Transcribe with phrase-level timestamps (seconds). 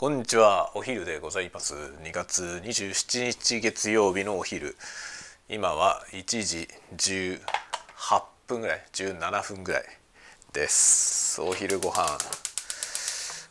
[0.00, 0.70] こんにちは。
[0.76, 1.74] お昼でございます。
[1.74, 4.76] 2月27日月曜日のお昼。
[5.48, 9.82] 今は1時18分ぐらい17分ぐらい
[10.52, 11.42] です。
[11.42, 12.16] お昼ご飯。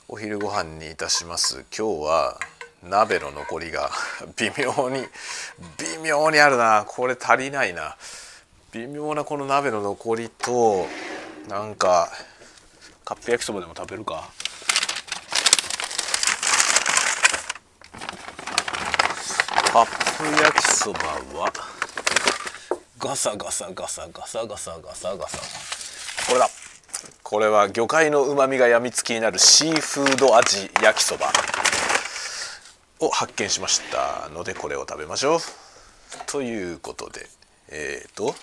[0.07, 1.65] お昼ご飯にいたします。
[1.77, 2.39] 今日は
[2.81, 3.89] 鍋の残りが
[4.37, 5.01] 微妙に
[5.77, 6.85] 微妙にあるな。
[6.87, 7.97] これ足りないな。
[8.71, 10.87] 微妙なこの鍋の残りと
[11.49, 12.07] なんか
[13.03, 14.29] カップ焼きそばでも食べるか。
[19.77, 19.85] カッ
[20.17, 20.99] プ焼きそば
[21.39, 21.53] は
[22.97, 25.15] ガサガサガサガサガサガサ。
[25.15, 25.37] ガサ
[26.27, 26.49] これだ。
[27.21, 31.27] これは魚介のうまみがやみつきになるシーフード味焼きそば。
[33.01, 35.39] を発見しましたのでこれを食べましょう。
[36.25, 37.27] ということで
[37.69, 38.33] えっ、ー、と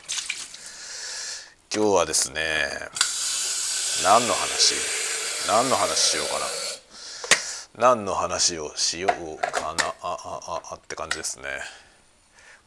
[1.74, 2.40] 今日はですね
[4.04, 4.76] 何の話？
[5.48, 6.63] 何の話しようかな。
[7.76, 9.84] 何の話をしようかな。
[10.00, 11.44] あああって感じですね。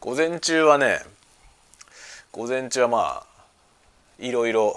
[0.00, 1.00] 午前中はね
[2.30, 3.26] 午前中はまあ
[4.18, 4.76] いろいろ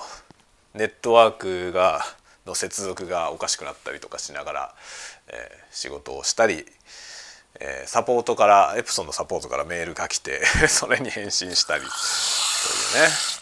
[0.73, 2.01] ネットワークが
[2.45, 4.75] の接続がおかしくなったりとかしながら、
[5.27, 6.65] えー、仕事をしたり、
[7.59, 13.40] えー、サポートからエプソンのサポートからメールが来て それに返信したりというね。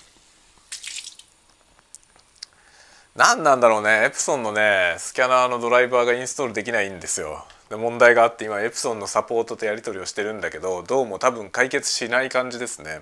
[3.20, 4.06] 何なんだろうね。
[4.06, 7.45] エプソンのねスキャナーのドライバーがインストールできないんですよ。
[7.70, 13.02] で問題があって今エプソンのサポートとやり取りをしてるんだけどどうも多分解決しない感じですね。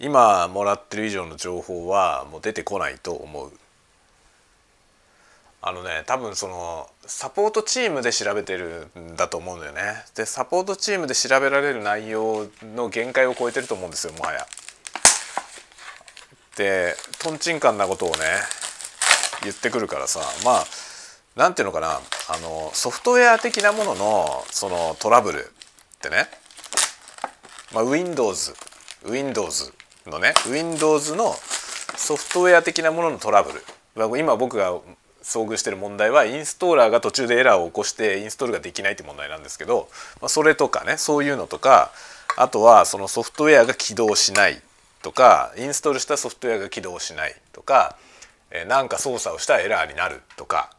[0.00, 3.52] 今もらってる以上の情報はもう出てこないと思う。
[5.62, 10.02] あのね多分そのサポートチームで調べてるんだと思うんだよね。
[10.16, 14.44] でサポートチームで調べられる内容の限界を超えてると思うんですよもはや。
[16.56, 18.16] でとんちんかんなことをね
[19.42, 20.64] 言ってくるからさまあ
[21.36, 25.42] 何ていうのかなあのソフトウェア的なもののそのトラブルっ
[26.00, 26.28] てね、
[27.74, 28.54] まあ、Windows
[29.04, 29.72] Windows
[30.06, 31.34] のね Windows の
[31.96, 33.62] ソフトウェア的なもののトラブル。
[34.18, 34.78] 今僕が
[35.22, 39.88] 遭遇してる問題はインストーラーが途中でエラーを起こしてインストールができないって問題なんですけど、
[40.20, 41.90] まあ、それとかねそういうのとか
[42.36, 44.60] あとはそのソフトウェアが起動しない
[45.02, 47.96] とかインストールしたソフトウェアが起動しないとか
[48.50, 50.70] えなんか操作をしたらエラーになるとか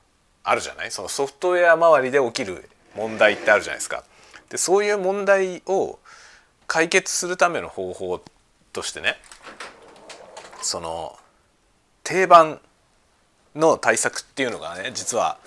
[0.44, 0.92] あるじゃない？
[0.92, 4.04] そのソフトウェア周りで起きる問題ってあるじゃないですか。
[4.50, 6.00] でそういう問題を
[6.68, 8.22] 解決するための方法
[8.74, 9.16] としてね
[10.62, 11.18] その
[12.04, 12.60] 定番
[13.56, 15.38] の対策っていうのがね実は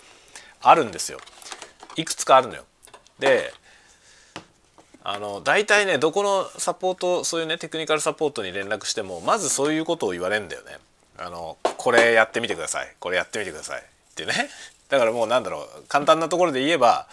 [0.61, 1.19] あるんですよ。
[1.97, 2.65] いくつかあるのよ。
[3.19, 3.53] で
[5.03, 10.77] あの大体ねどこのサポートそういうねテクニカルサポートに連絡してもまずそういうことを言われるんだよね。
[11.21, 14.33] あのこれやってみてくださいこれやってみてくださいってね
[14.89, 17.07] だからもうなんだろう簡単なところで言えば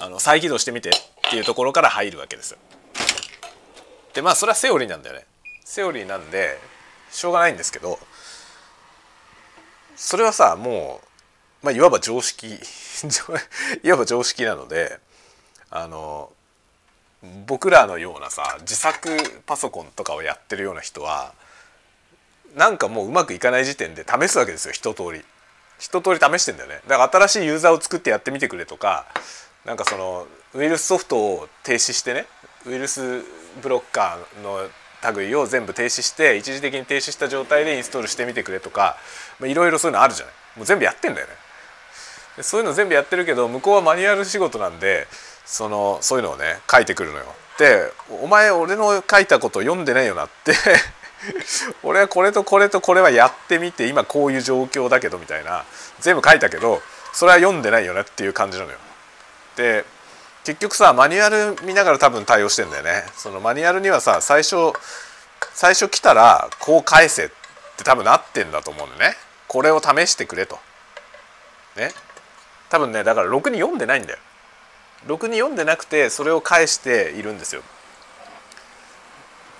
[0.00, 0.92] あの再起動してみてっ
[1.30, 2.58] ていうところから入るわけですよ。
[4.14, 5.26] でまあそれはセオリーなんだよね。
[5.64, 6.58] セオリーなんで
[7.10, 7.98] しょうがないんですけど
[9.96, 11.00] それはさも
[11.62, 12.46] う、まあ、いわば常識
[13.82, 14.98] いわば常識なので
[15.70, 16.32] あの
[17.46, 21.34] 僕らのようなさ自作パソコンとかをやってるような人は
[22.56, 24.72] なんかもううまくいかない時点で試すわけですよ。
[24.72, 25.24] 一通り。
[25.78, 26.80] 一通り試してんだよね。
[26.88, 29.06] だから新しいユーザーを作ってやってみてくれとか
[29.64, 32.26] なんかそのウイルスソフトを停止してね。
[32.66, 33.22] ウイルス
[33.62, 34.68] ブロッカーの
[35.14, 38.96] 類を全部停止して一時的に停止した状態でインストールしてみてくれとか
[39.40, 40.34] いろいろそういうのあるじゃない。
[40.56, 41.32] もう全部やってんだよね。
[42.42, 45.06] そういうの全部やってるけど向こうはマニュアル仕事なんで
[45.44, 47.24] そのそういうのをね書いてくるのよ。
[47.58, 47.92] で
[48.22, 50.54] お前俺の書いたこと読んでないよなって
[51.82, 55.64] 俺はこれとこれとこれはやってみて今こういう状況だけどみたいな
[56.00, 58.78] 全部書いたけどそれは読んでないよねっていう感じなのよ。
[59.56, 59.84] で
[60.44, 63.04] 結局さマニュアル見ながら多分対応してんだよね。
[63.16, 64.72] そのマニュアルにはさ最初
[65.52, 67.28] 最初来たらこう返せっ
[67.76, 69.16] て多分なってんだと思うんだよね。
[69.48, 70.58] これを試してくれと。
[71.76, 71.92] ね。
[72.70, 74.18] 多分ねだからろくに読んでないんだよ。
[75.06, 77.62] ろくに読んでなくてそれを返しているんですよ。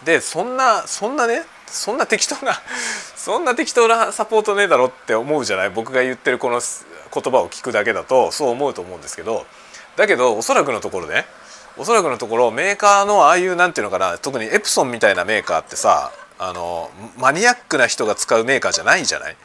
[0.04, 2.60] でそんなそんなねそんな適当な
[3.16, 5.70] そんな適当なサポートねえだろって思うじゃない？
[5.70, 9.46] 僕が言ってるこの言葉を聞くだけだとそう思うと思うんですけど。
[9.96, 11.26] だけどおそらくのところね。
[11.76, 14.18] おそらくのところメーカーのああいうなんていうのかな？
[14.18, 19.36] 特にエプソンみたいなメーカーってさあのマニアックな人が使うメーカーじゃないじゃない？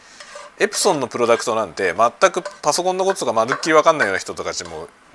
[0.59, 4.51] エプソンのプロダクトなんて全くパソコンのこととかまるっきり分かんないような人とか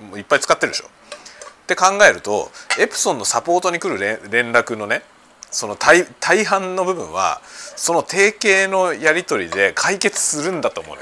[0.01, 0.85] もいっぱい使ってるでしょ。
[0.87, 5.03] って考えるとエプソンのサポートに来る連絡のね
[5.51, 11.01] その大大半の部分はその定型のやり取りで解決するんだと思うよ。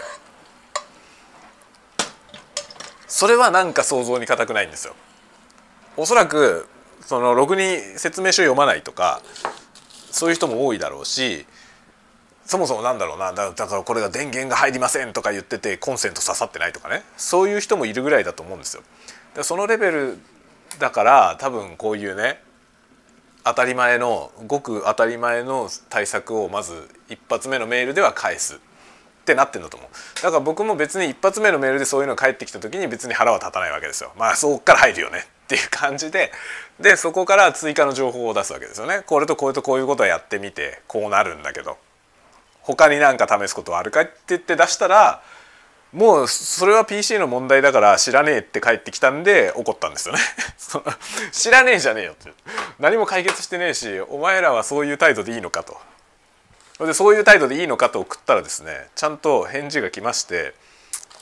[3.08, 4.94] それはなんか想像に難くないんですよ
[5.96, 6.68] おそらく
[7.02, 9.22] そのログに説明書読まないとか
[10.12, 11.46] そういう人も多いだろうし
[12.46, 18.84] そもそもなんだろうなだからこれが電源が入りませんとか言っててコンセント刺さってないとかねそういう人もいるぐらいだと思うんですよ。
[19.36, 20.18] でそのレベル
[20.80, 22.42] だから多分こういうね
[23.48, 28.56] 当たり前のごく当たり前の対策をまず一発目のメールでは返す。
[28.56, 28.60] っ
[29.28, 29.90] てなってんだと思う。
[30.24, 34.14] だから僕も別に一発目のメールでそういうの返ってきた時に別に腹は立たないわけですよ。
[34.18, 35.26] まあそこから入るよね。
[35.46, 36.32] っていう感じで。
[36.80, 39.04] でそこから追加の情報を出すわけですよね。
[39.06, 41.78] これとこれとこういうことをやってみてこうなるんだけど。
[42.62, 45.22] 他に何か試すことはあるかって言って出したら
[45.94, 50.22] もうそれは PC の問題だから知らねえって帰ってきたんで怒ったんですよね。
[51.32, 52.32] 知らねえじゃねえよって。
[52.80, 55.80] 何も解決してねえしお前らはそういう態度でいいのかと。
[56.86, 60.54] でそういう態度でいいのかと送ったらですねちゃんと返事が来まして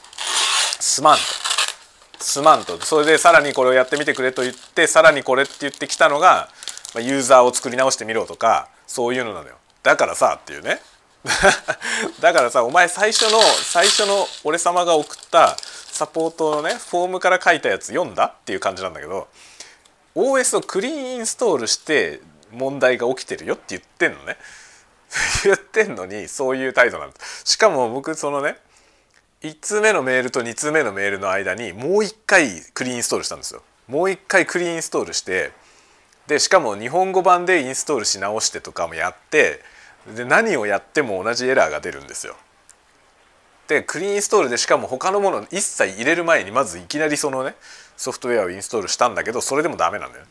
[0.81, 1.23] 「すまん」と
[2.19, 2.83] 「すまん」と。
[2.83, 6.49] それでさらにこれをやってみてくれと言ってさらにこれって言ってきたのが
[6.95, 9.55] ユーザーを作り直してみろとかそういうのなのよ。
[9.83, 10.81] だからさっていうね。
[12.21, 19.27] だからさお前最初の最初の俺様が送ったサポートのねフォームから書いたやつ読んだっていう感じなんだけど
[20.15, 24.37] OS をクリーンインストールして問題が起きてるよって言ってんのね。
[25.43, 28.57] 言ってんのにそういう態度なんですしかも僕そのね
[29.41, 33.61] 1通目のメールと2通目のメールの間にもう一回クリーンインストールしたんですよ。
[33.87, 35.51] もう一回クリーンインストールして
[36.27, 39.61] でしかも日本語版でインストールし直してとかもやって
[40.13, 42.35] で何をやっても同じエラーが出るんですよ。
[43.67, 47.55] でクリーンインストールでしかも他のもの一切入れる前にまずいきなりそのね
[47.97, 50.29] ソフトウェアをインストールしたんだけどそれでもダメなんだよね。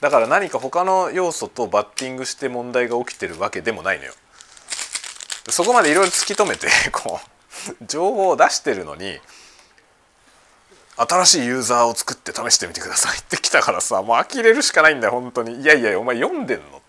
[0.00, 4.14] だから何か他の要素とバッティングして問題が起きてるわけでもないのよ。
[5.48, 9.20] そこまでいろいろ突き止めて こう情報を出してるのに
[10.96, 16.79] 新しいユーザーを作って試してみてくださいって来たからさもう呆れるしかないんだよ本当にいやいやお前読んでんの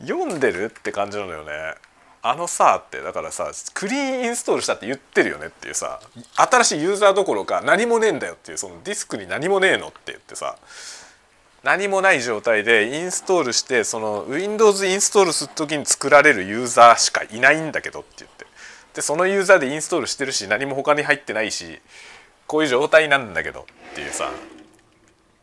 [0.00, 1.74] 読んでるって感じなのよね。
[2.20, 6.00] あのさってだからさクリーンインストールしたって言ってるよねっていうさ
[6.34, 10.56] 新しいユーザーどころか何もねえんだよっていうそのディスクに何もねえのって言ってさ
[11.62, 18.46] 何もない状態でインストールしてその Windows インストールする時に作られるユーザーしかいないんだけどって言って。
[18.94, 21.78] でそのユーザーでインストールしてるし何も他に入ってないし
[22.48, 23.60] こういう状態なんだけど
[23.92, 24.32] っていうさ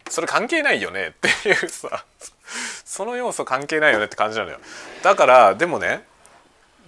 [0.10, 1.12] それ関係ないよねっ
[1.44, 2.04] ていうさ
[2.86, 4.60] その要素関係ないよねって感じなのよ
[5.04, 6.04] だからでもね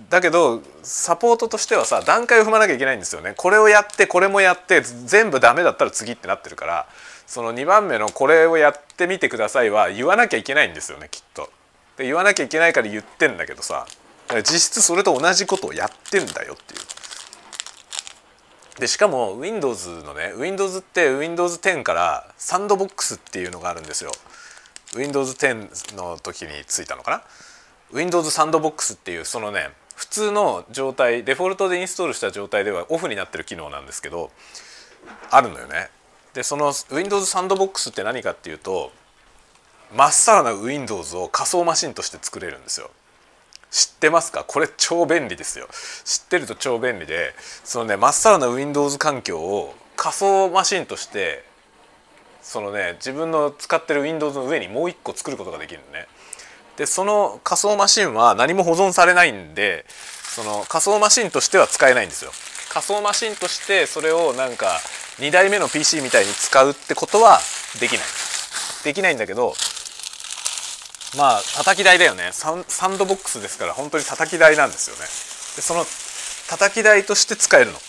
[0.10, 6.88] だけどサポートとしてはさ段階を踏まなきゃいけないんですよねこれをやってこれもやって全部ダメだったら次ってなってるから
[7.26, 11.50] その2番目のこれをやってみてくださいは言わなきゃいけないんですよねきっと。
[11.98, 13.86] で言わなきゃいけないから言ってんだけどさ
[14.30, 16.80] 実質それと同じことをやってんだよっていう。
[18.80, 24.12] でしかも Windows のね Windows って Windows10 からサンドボックスっていうのがあるんですよ。
[24.98, 27.24] Windows 10の時についたのかな
[27.94, 34.30] ？Windows サンドボックスっていうそのね普通の状態デフォルトでインストールした状態ではオフになってる機能なんですけど
[35.32, 35.90] あるのよね。
[36.34, 38.92] でその Windows サンドボックスって何かっていうと
[39.96, 42.92] まっさらな Windows を仮想マシンとして作れるんですよ。
[43.72, 44.44] 知ってますか？
[44.46, 45.68] これ超便利ですよ。
[46.04, 47.34] 知ってると超便利で
[47.64, 51.44] そのねまっさらな Windows 環境を仮想マシンとして
[52.48, 56.08] そのね自分の使ってる Windows の上にもう一個作ることができるのね。
[56.78, 59.86] でその仮想マシンは何も保存されないんで
[60.24, 62.32] その仮想マシンとしては使えないんですよ。
[62.70, 64.80] 仮想マシンとしてそれをなんか
[65.18, 67.40] 2代目の PC みたいに使うってことは
[67.82, 68.02] できない。
[68.86, 69.54] できないんだけど
[71.18, 75.02] まあ叩き台だよねサンドボックスですから本当に叩き台なんですよね。
[75.02, 75.86] でその
[76.48, 77.80] 叩き台として使えるの。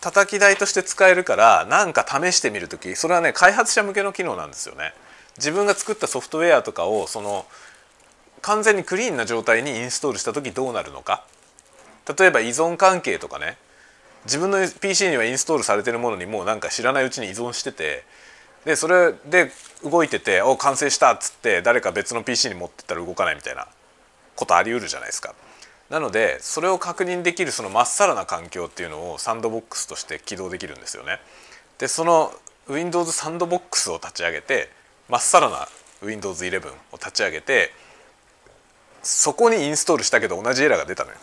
[0.00, 4.92] 叩き台として使えるから何か試してみる時それはね開発者向けの機能なんですよね。
[5.36, 7.46] 自分が作ったソフトウェアとかをその
[8.42, 11.24] 完全にクリーンな状態にインストールした時どうなるのか
[12.18, 13.56] 例えば依存関係とかね
[14.24, 18.04] 自分の PC にはインストールされてるものにもうなんか知らないうちに依存してて
[18.64, 19.52] でそれで
[19.84, 23.66] 動いてて「お完成した」っつって誰か別の PC に持ってったら動かないみたいな
[24.34, 25.34] ことありうるじゃないですか。
[25.90, 31.18] なのでそれを確認できるそのまっさらな環境っていうのをサンドボックスとして起動できるんですよね。
[31.78, 32.32] でその
[32.68, 34.70] Windows サンドボックスを立ち上げて
[35.08, 35.68] まっさらな
[36.02, 37.72] Windows11 を立ち上げて
[39.02, 41.16] そこにインストールしたけど同じエラーが出たのよ。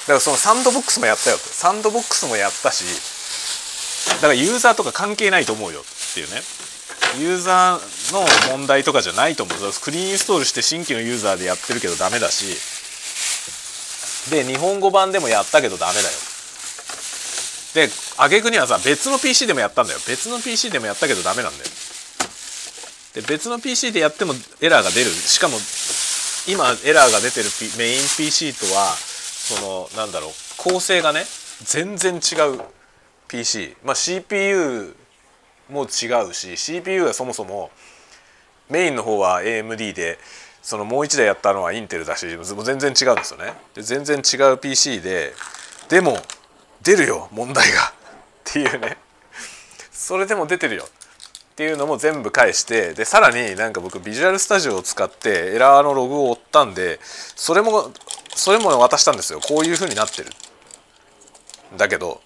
[0.00, 2.84] だからそのサンドボックスもやったよサンドボックスもやったし
[4.16, 6.40] だからユーザーとか関係ないと思うよっていうね
[7.18, 12.79] ユーザーの問題とかじゃないと思うクリーンインストールして新規のユーザーでやってるけどダメだし
[14.28, 16.08] で日本語版でもやったけどダメだよ。
[17.72, 20.00] で挙句にはさ別の PC でもやったんだよ。
[20.06, 21.70] 別の PC でもやったけどダメなんだよ。
[23.14, 25.10] で別の PC でやってもエラーが出る。
[25.10, 25.56] しかも
[26.48, 30.30] 今エラーが出てる、P、メイン PC とはそのなんだろう。
[30.58, 31.24] 構成がね
[31.64, 32.60] 全然違う
[33.28, 34.94] PC、まあ、CPU
[35.70, 37.70] も違うし CPU はそもそも
[38.68, 40.18] メインの方は AMD で
[40.62, 43.54] そのもう一台やったのはインテルだし全然違うんですよね。
[43.74, 45.32] で全然違う PC で
[45.88, 46.18] でも
[46.82, 47.92] 出るよ問題が。
[48.50, 48.96] っていうね。
[49.92, 50.84] それでも出てるよ。
[50.84, 57.92] っていうのも全部返してでさらになんか僕ビジュアルスタジオを使ってエラーのログを追ったんでそれも
[58.34, 59.40] それも渡したんですよ。
[59.40, 60.30] こういう風になってる。
[61.76, 62.20] だけど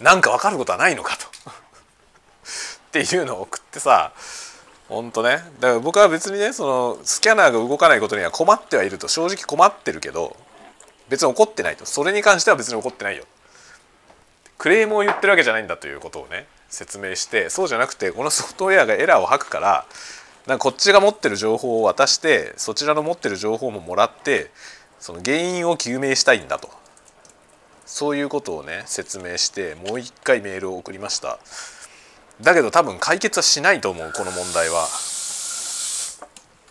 [0.00, 1.26] なんか分かることはないのかと。
[2.88, 4.12] っていうのを送ってさ
[4.88, 5.38] ほんとね。
[5.60, 9.06] だから僕は別にねそのスキャナーが動かないことには困ってはいると。
[9.08, 10.36] 正直困ってるけど
[11.08, 11.84] 別に怒ってないと。
[11.84, 13.24] それに関しては別に怒ってないよ。
[14.56, 19.86] クレームを言ってるわけじゃないんだということをね説明してそうじゃなくてこのソフトウェアがエラーを吐くから
[20.46, 24.50] なんかこっちが持ってる情報を渡してそちらの持ってる情報ももらって
[24.98, 26.70] その原因を究明したいんだと。
[27.86, 31.38] そういうことをね説明してもう一回メールを送りました。
[32.40, 34.86] だけど多分解決はしないと思うこの問題は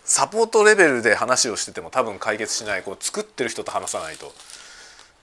[0.04, 4.32] サポートレベルで話をしてても多分解決しないこう作ってる人と話さないと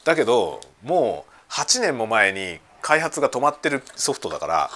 [0.03, 4.69] だけどもう8年も前に開発が止まってるソフトだから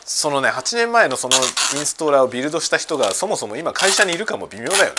[0.00, 4.90] そのね8年前のそのインストーラーをビルドした人がそもそも今会社にいるかも微妙だよね。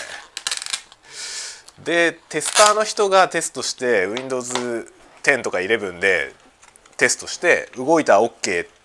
[1.84, 6.34] でテスターの人がテストして Windows10 とか11で
[6.98, 8.32] テストして動いたら OK っ
[8.66, 8.77] て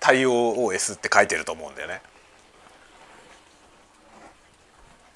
[0.00, 2.02] 対応 OS って書いてると思うんだよね。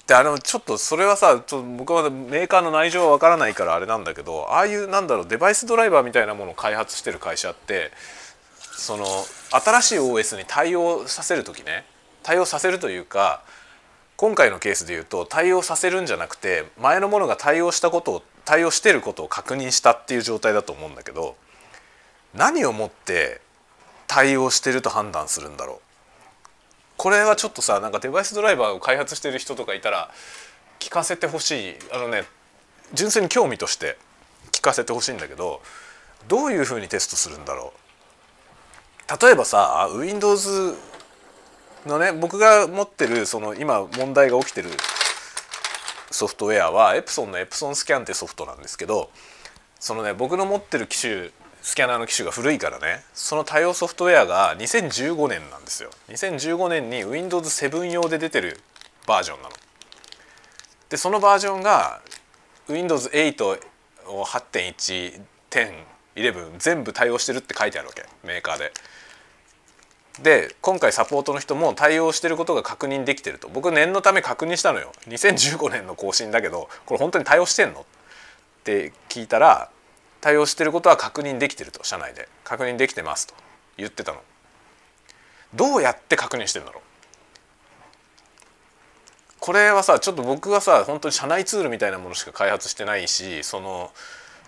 [0.09, 7.91] であのちょっとそれはさちょっと僕はメーカーの内情はわからないからあれなんだけどああいうなんだろうデバイスドライバーみたいなものを開発してる会社って
[8.59, 9.05] その
[9.51, 11.85] 新しい OS に対応させる時ね
[12.23, 13.43] 対応させるというか
[14.15, 21.35] 今回のケースで言うと対応させるんじゃなくて前のものが対応したことを対応してることを確認したっていう状態だと思うんだけど
[22.33, 23.41] 何をもって
[24.09, 25.79] 対応してると判断するんだろう。
[26.97, 30.09] これはちょっとさなんかデバイスドライバーを開発してる人とかいたら
[30.79, 31.75] 聞かせてほしい。
[31.93, 32.23] あのね
[32.93, 33.97] 純粋に興味として
[34.51, 35.61] 聞かせてほしいんだけど
[36.27, 37.71] どういうふうにテストするんだろ
[39.07, 39.23] う。
[39.23, 40.75] 例えばさ Windows
[41.85, 44.71] のね僕が持ってるその今問題が起きてる
[46.09, 49.11] ソフトウェアはエプソンのエプソンスキャンってソフトなんですけど
[49.79, 51.29] そのね僕の持ってる機種
[51.61, 53.03] スキャナーの機種が古いからね。
[53.13, 55.91] その対応ソフトウェアが2015年なんですよ。
[56.09, 58.59] 2015年に Windows7 用で出てる
[59.05, 59.55] バージョンなの。
[60.89, 62.01] でそのバージョンが
[62.67, 63.59] Windows8
[64.07, 65.73] を8.1 10
[66.15, 68.05] 11全部対応してるって書いてあるわけ。
[68.23, 68.71] メーカーで。
[70.21, 73.47] で今回サポートの人も対応してることが確認できてると。
[73.47, 74.91] 僕念のため確認したのよ。
[75.07, 77.81] 2015年の更新だけどこれ本当に対応してんの？
[77.81, 77.83] っ
[78.63, 79.69] て聞いたら
[80.21, 82.27] 対応してることは確認できてると社内で。
[82.43, 83.33] 確認できてますと。
[83.77, 84.21] 言ってたの。
[85.53, 86.83] どうやって確認してるんだろう。
[89.39, 93.91] これはさちょっと僕はさ本当に社内ツールみたいなものしか開発してないしその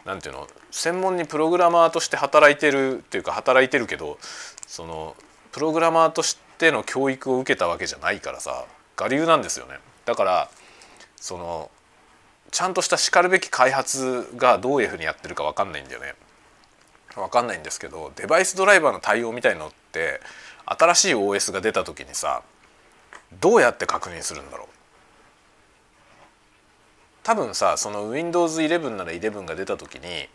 [0.05, 4.17] なんていうの専門にプログラマーとして働いてるっていうか働いてるけど
[4.67, 5.15] その
[5.53, 8.65] プログラマーとしての教育を受けたわけじゃないからさ
[8.99, 9.79] 我流なんですよね。
[10.05, 10.49] だから
[11.15, 11.71] その
[12.51, 16.13] ちゃんとしたしかるべき開発がどういうふうにやってるか分かんないんだよね。
[17.15, 20.21] 分かんないんですけどデバイスドライバーの対応みたいのって
[20.65, 22.41] 新しい OS が出た時にさ
[23.39, 24.67] どうやって確認するんだろう
[27.23, 30.29] 多分さその Windows11 なら11が出た時に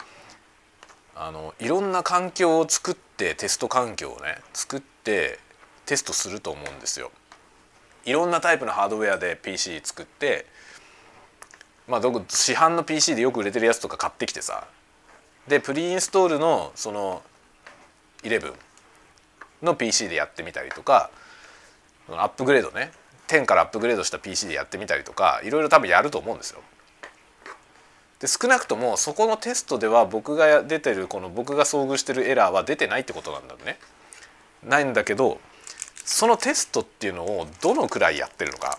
[1.15, 5.39] あのいろんな環境を作ってテスト環境をね作って
[5.87, 7.11] テストすると思うんですよ。
[8.05, 10.47] いろんなタイプのハードウェアで PC 作って
[11.89, 14.67] まあ、どこ市販の PC でよく売れてるやつとか買ってきてさ
[15.47, 17.23] でプリインストールのその
[18.23, 18.53] 11
[19.63, 21.11] の PC でやってみたりとか
[22.11, 22.91] アップグレードね
[23.29, 26.61] 10からアップグレードした PC でやってみたりとかいろいろ多分やると思うんですよ。
[28.21, 33.79] で少なくともそこのテストでは僕が出てるこの僕が遭遇してるエラーは出てないってことなんだね。
[34.65, 35.39] ないんだけど
[36.05, 38.79] そのテストっていうのをどのくらいやってるのか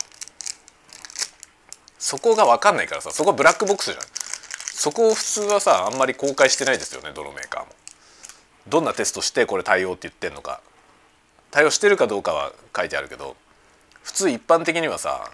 [2.00, 4.04] そこが分かんないからさそこブラックボックスじゃん。
[4.74, 7.72] そこを普通はさあんまり公開してないですよねどのメーカーも。
[8.68, 10.62] どんなテストしてこれ対応って言ってんのか。
[11.50, 13.36] 対応してるかどうかは書いてあるけど
[14.04, 15.32] 普通一般的にはさ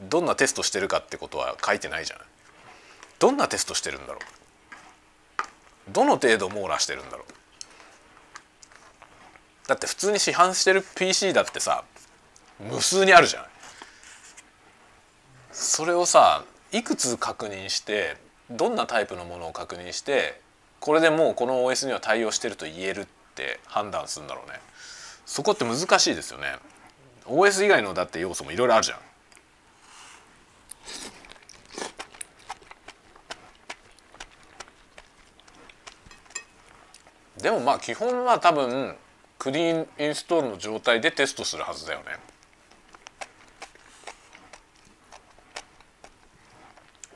[0.00, 2.26] どんなテストしてるかってことは書いてないじゃない
[3.18, 5.90] どんなテストしてるんだろう。
[5.90, 9.68] どの程度網羅してるんだろう。
[9.68, 11.84] だって普通に市販してる PC だってさ
[12.60, 13.48] 無数にあるじゃない
[15.52, 18.16] それをさいくつ確認して
[18.50, 20.40] どんなタイプのものを確認して
[20.80, 24.58] これでもうこの OS には対応してると言えるって判断するんだろうね。
[25.26, 26.56] そこって難しいですよね。
[27.26, 28.98] OS 以外のだって要素もいろいろあるじゃん。
[37.40, 38.96] でもまあ基本は多分
[39.38, 42.31] クリーンインストールの状態でテストするはずだよね。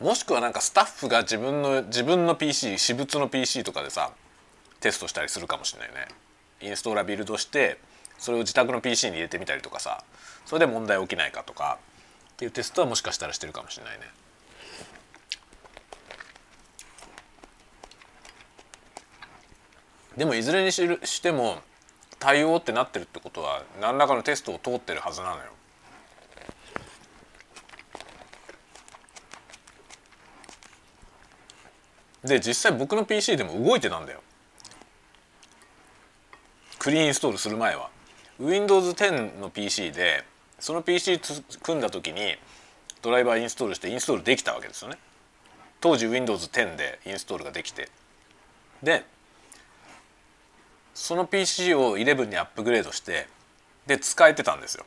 [0.01, 4.13] もしくはなんかスタッフが自分の自分の PC 私物の PC とかでさ
[4.81, 6.09] テストしたりするかもしれないね
[6.61, 7.79] インストーラービルドして
[8.19, 10.05] それを自宅の PC に入れてみたりとかさ
[10.45, 11.79] それで問題起きないかとか
[12.35, 14.05] っていうテストはもしかしたらしてるかもしれないね
[20.17, 21.59] でもいずれにしても
[22.19, 25.43] 対応ってなってるってことは何らかのテストを通ってるはずなのよ。
[32.27, 34.21] で実際僕の PC でも動いてたんだよ。
[36.79, 37.91] クリーンインストールする前は。
[38.39, 40.25] Windows 10の PC で
[40.59, 41.21] その PC
[41.63, 42.37] 組んだ時に
[43.03, 44.99] ドライバーインストールしてインストールできたわけですよね。
[45.81, 47.89] 当時 Windows 10でインストールができて
[48.83, 49.05] で
[50.95, 53.29] その PC を11にアップグレードして
[53.87, 54.85] で使えてたんですよ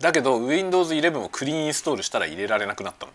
[0.00, 3.12] だけど Windows11 をクリーンインストールしたら入れられなくなったの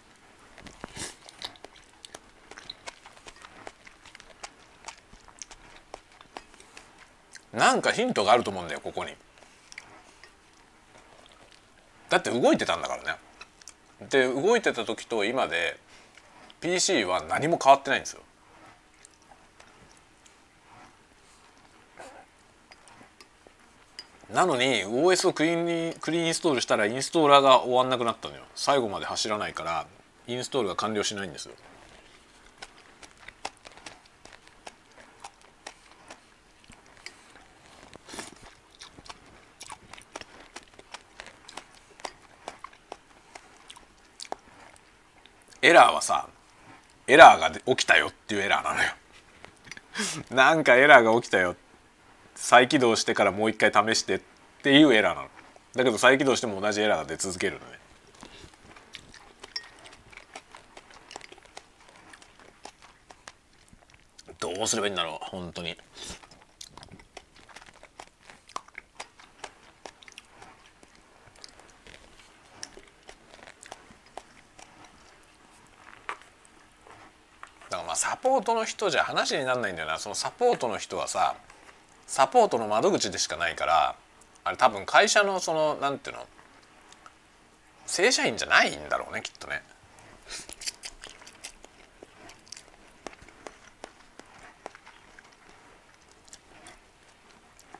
[7.54, 9.14] なんかヒントがあると思うんだよここに。
[12.10, 13.16] だって動いてたんだからね。
[14.10, 15.78] で動いてた時と今で
[16.60, 18.22] PC は何も変わってないんですよ。
[24.32, 28.42] なのに OS をクリーンにクリーンインストールしたらインストーラーが終わんなくなったのよ。
[28.56, 29.86] 最後まで走らないから
[30.26, 31.54] インストールが完了しないんですよ。
[45.64, 46.28] エラーはさ
[47.08, 48.92] エラーが起きたよっていうエラーなのよ。
[50.30, 51.56] なんかエラーが起きたよ。
[52.36, 54.22] 再起動してからもう一回試してっ
[54.62, 55.30] ていうエラーなの。
[55.74, 57.80] だけど再起動しても同じエラーが出続けるのね。
[64.40, 65.78] どうすればいいんだろう本当に
[77.74, 81.36] だからまあサポートの人じゃ話にならないんだよなそのサポートの人はさ
[82.08, 83.96] サポートの窓口でしかないから
[84.44, 86.26] あれ多分会社のそのなんていうの
[87.86, 89.62] 正社員じゃないんだろうねきっとね。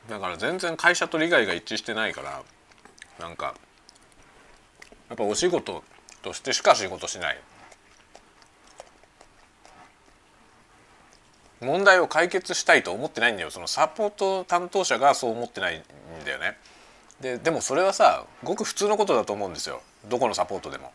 [0.08, 2.42] だから全然会社と利害が一致してないから
[3.18, 3.54] なんか
[5.08, 5.82] やっぱお仕事
[6.22, 7.40] としてしか仕事しない
[11.64, 13.50] 問題を解決したいと思ってないんだよ。
[13.50, 15.82] そのサポート担当者がそう思ってないん
[16.24, 16.56] だよね。
[17.20, 19.82] ででもそれはさごく普通のことだと思うんですよ。
[20.08, 20.92] どこのサポートでも。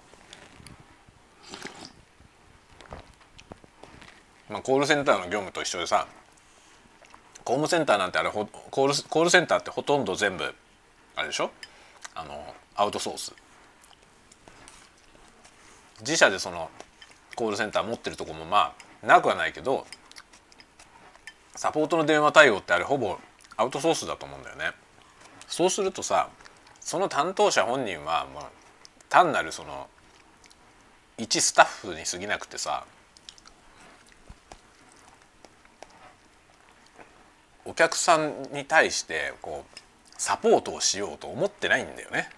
[4.50, 6.08] まあ、コールセンターの業務と一緒でさ
[7.44, 10.56] コームセンターなんてあれコールコールセンターってほとんど全部
[11.16, 11.52] あれでしょ？
[12.16, 13.34] あのアウトソース。
[16.02, 16.70] 自社でその
[17.36, 19.86] コールセンター持ってるとこもまあなくはないけど
[21.60, 23.18] サポートの電話対応ってあれほぼ
[23.58, 24.72] アウトソースだと思うんだよね。
[25.46, 26.30] そうするとさ
[26.80, 28.50] その担当者本人は、まあ、
[29.10, 29.90] 単なるその
[31.18, 32.86] 一スタッフに過ぎなくてさ
[37.66, 39.80] お客さんに対してこう
[40.18, 42.30] サポートをしようと思ってないんだよね。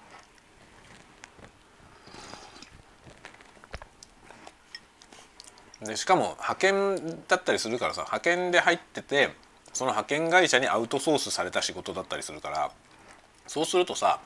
[5.82, 9.32] でしかも派遣だったりするからさ派遣で入ってて
[9.74, 12.72] その派遣会社にアウトソースされた仕事だったりするから
[13.48, 14.20] そうするとさ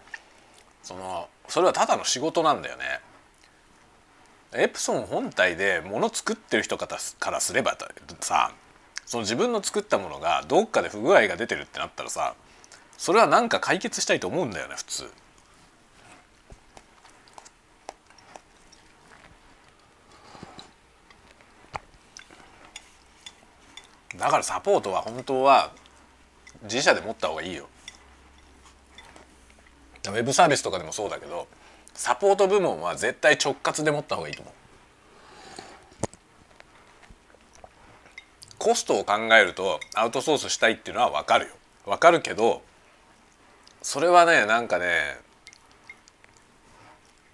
[0.84, 2.84] そのそれはただの仕事なんだよね。
[4.54, 6.88] エプソン本体で物作ってる人か
[7.30, 7.78] らすれば
[8.22, 8.54] さ
[9.06, 12.36] その自分の作ったものがどっかで不具合が出てるってなったらさ
[12.98, 15.12] それは何か解決したいと思うんだよね普通。
[24.18, 25.72] だからサポートは本当は
[26.64, 27.68] 自社で持った方がいいよ。
[30.08, 31.48] ウェブサービスとかでもそうだけど
[31.94, 34.54] サポート部門は絶対直轄で持った方がいいと思う。
[38.60, 41.54] コストを考えるとアウトソースしたいっていうのは分かるよ。
[41.86, 42.62] 分かるけど
[43.82, 45.20] それはねなんかね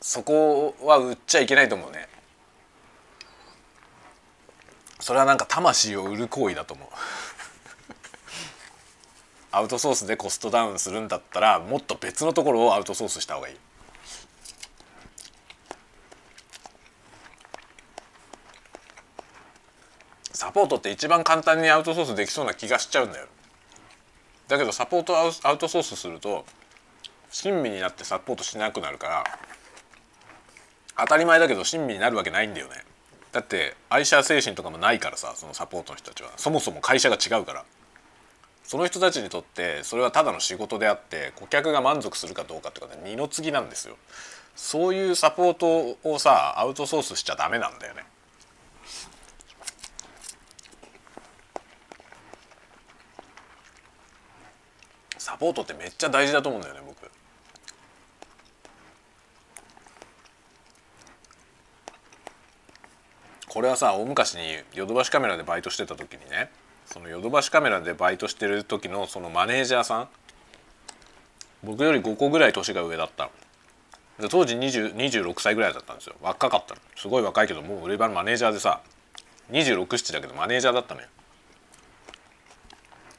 [0.02, 2.08] そこは売っちゃいけないと思うね。
[5.02, 6.88] それはなんか魂を売る行為だと思う。
[9.52, 13.58] アウトソースでコストダウンするんだったらもっと別のところをアウトソースした方がいい。
[20.34, 23.28] サポートって一番簡単にアウトソースできそうな気がしちゃうんだよ。
[24.48, 26.46] だけどサポートアウトソースすると
[27.32, 29.40] 親身になってサポートしなくなるから
[30.98, 32.90] 当たり前だけど親身になるわけないんだよね。
[33.32, 36.32] だって愛社精神とかもないからさそのサポートの人たちは。
[36.38, 37.65] そもそも会社が違うから。
[38.63, 43.98] その人たちにとってそれはただの仕事であって顧客が満足するかどうかってことは二の次なんですよ。
[44.56, 48.04] そういうサポートをさアウトソースしちゃダメなんだよね。
[55.17, 57.11] サポートってめっちゃ大事だと思うんだよね僕。
[63.52, 66.50] これはさ大昔にヨドバシカメラでバイトしてた時にね
[66.86, 70.08] そのヨドバシカメラでバイトしてる時のそのマネージャーさん
[71.62, 73.30] 僕より5個ぐらい年が上だった
[74.22, 74.30] の。
[74.30, 76.16] 当時20 26歳ぐらいだったんですよ。
[76.22, 76.82] 若かったの。
[76.96, 78.80] すごい若いけどもう売れ場のマネージャーでさ
[79.52, 81.08] 267だけどマネージャーだったのよ。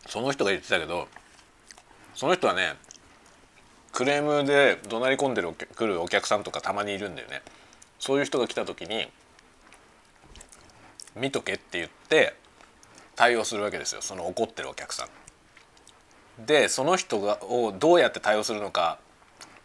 [0.08, 1.08] その人が言ってたけど
[2.14, 2.76] その人はね
[3.92, 7.42] クレームで怒鳴り込んでる来るお客さんとかたまにいるんだよね。
[7.98, 9.10] そういう人が来た時に
[11.16, 12.34] 「見とけ」って言って
[13.16, 15.08] 対応するわけですよその怒ってるお客さん。
[16.46, 18.98] でその人がをどうやって対応するのか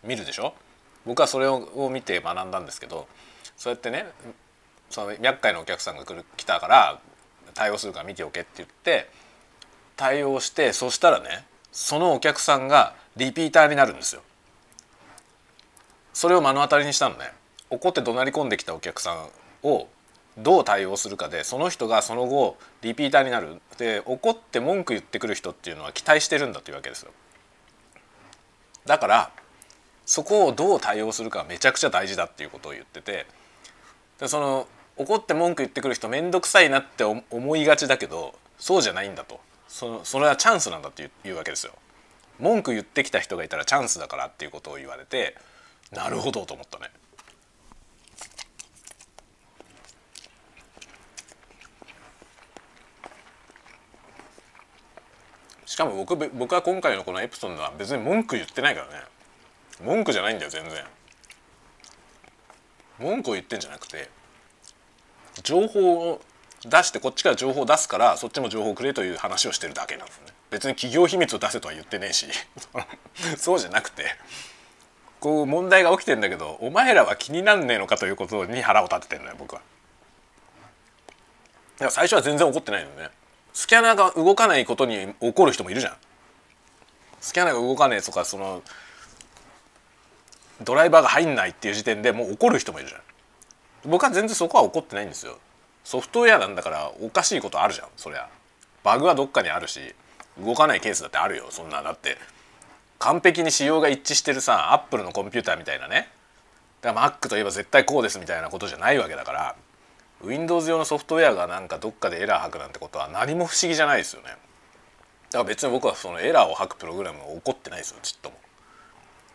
[0.04, 0.54] 見るでしょ？
[1.06, 3.08] 僕はそれを見て学んだんですけど
[3.56, 4.06] そうやってね
[4.90, 7.00] その厄介なお客さんが来る来たから
[7.54, 9.10] 対応するから見ておけって言って
[9.96, 14.22] 対応してそしたらねそのお客さんがリピーターになるんですよ。
[16.14, 17.32] それを目の当たりにしたのね
[17.70, 19.30] 怒って怒鳴り込んできたお客さん
[19.64, 19.88] を
[20.38, 27.12] どう対応するかでその人がその後リピーターになるで怒って文句言ってくる人っていうのは期待してるんだというわけですよ。
[28.86, 29.32] だから
[30.06, 33.26] そこをどう対応するかめちゃくちゃ大事だっていうことを言ってて
[34.20, 41.74] でその怒って文句言ってくる人面倒くさいなって思いがちだけどそうじゃないんだとそのそれはチャンスなんだっていうわけですよ。
[42.40, 45.36] 文句言ってきた人がいたらチャンスだからっていうことを言われて
[45.92, 46.92] なるほどと思ったね。
[55.78, 58.94] かも僕僕は今回のこのエプソンは別に文句言ってないからね。
[59.84, 60.84] 文句じゃないんだよ全然。
[63.00, 64.10] 文句を言ってんじゃなくて
[65.44, 66.22] 情報を
[66.64, 70.34] 出してこっちから情報を出すからそっちも情報をくれという話をしてるだけなんですね。
[70.50, 72.26] 別に企業秘密を出せとは言ってねえし。
[73.38, 74.16] そうじゃなくて
[75.20, 79.62] こう問題が起きてんだけどお前らは気になんねえのかということに腹を立ててんのよ僕は。
[81.90, 83.10] 最初は全然怒ってないのね。
[83.58, 85.94] スキャナーが動かないことに怒る人もいるじゃん。
[87.20, 88.62] スキャナーが動かねえとかその
[90.62, 93.02] ドライバーが入んないっていう時点でもう怒る人もいるじゃん。
[93.90, 95.40] 僕は全然そこは怒ってないんですよ。
[95.84, 98.30] ソフトウェアなんだからおかしいことあるじゃんそりゃ。
[98.84, 99.96] バグはどっかにあるし
[100.40, 101.82] 動かないケースだってあるよそんな。
[101.82, 102.20] だって
[103.00, 106.12] 完璧に仕様が一致してるさアップルのコンピューターみたいなね。
[106.82, 109.56] だから Mac といえば絶対こうですみたいなことじゃないわけだから。
[110.24, 114.30] Windows 用のソフトウェアがなんかどっかでエラー吐くなんてことは何も不思議じゃないですよね。
[114.30, 118.36] だから別に僕はそのエラーを吐くプログラムを起こってないですよちっとも。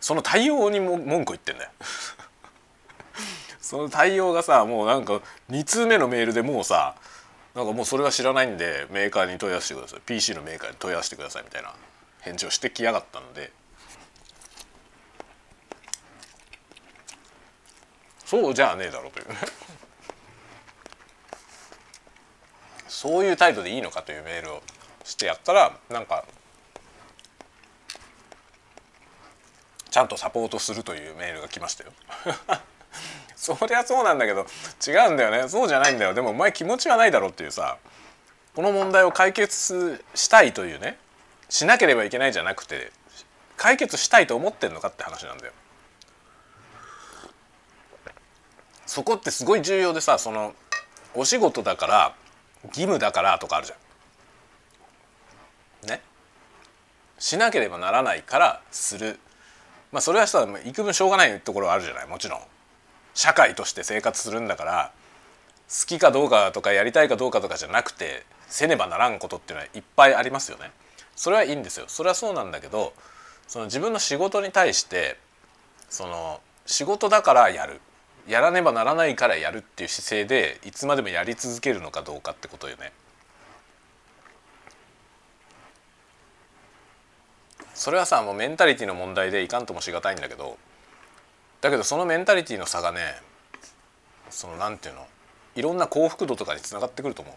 [0.01, 1.69] その対応にも文句言ってんだよ。
[3.61, 6.95] その対応がさもうなんか2通目のメールでもうさ
[7.55, 10.01] なんかもうそれは知らないんでメーカーに問い合わせてください。
[10.05, 11.73] PC のメーカーに問い合わせてくださいみたいな
[12.21, 13.51] 返事をしてきやがったので。
[18.25, 19.35] そうじゃねえだろうというね。
[23.03, 24.61] そういう態度でいいのかというメールを
[25.03, 26.23] してやったらなんか
[29.91, 31.91] ちゃんとサポートするというメールが来ましたよ。
[33.35, 34.47] そりゃそうなんだけど
[34.87, 35.49] 違うんだよね。
[35.49, 36.13] そうじゃないんだよ。
[36.13, 37.77] でもお前気持ちはないだろうっていうさ
[38.55, 40.97] この問題を解決したいというね
[41.49, 42.93] しなければいけないじゃなくて
[43.57, 45.51] 解決したいと思ってんのかって話なんだよ。
[48.85, 50.55] そこってすごい重要でさその
[51.13, 52.15] お仕事だから
[52.65, 53.75] 義務だからとかあるじゃ
[55.85, 55.89] ん。
[55.89, 56.01] ね？
[57.19, 59.19] しなければならないからする。
[59.91, 62.07] まあそれはさ幾分しょうがないところはあるじゃない？
[62.07, 62.41] もちろん。
[63.13, 64.91] 社会として生活するんだから
[65.69, 70.71] 好きかどうかとかやりたいかどうかとかじゃなくてせねばならんことっていうのはいっぱいありますよね。
[71.15, 71.85] それはいいんですよ。
[71.87, 72.93] それはそうなんだけど
[73.47, 75.17] その自分の仕事に対して
[75.89, 77.81] その仕事だからやる
[78.27, 82.91] やらねばならないからやるっていう姿勢でいつまでもやり続けるのかどうかってことよね。
[87.73, 90.57] それはさもうメンタリティの問題でいかんともしがたいんだけど
[91.59, 93.15] だけどそのメンタリティの差がね
[94.29, 95.07] そのなんていうの
[95.55, 97.35] いろんな幸福度とかにつながってくると思う。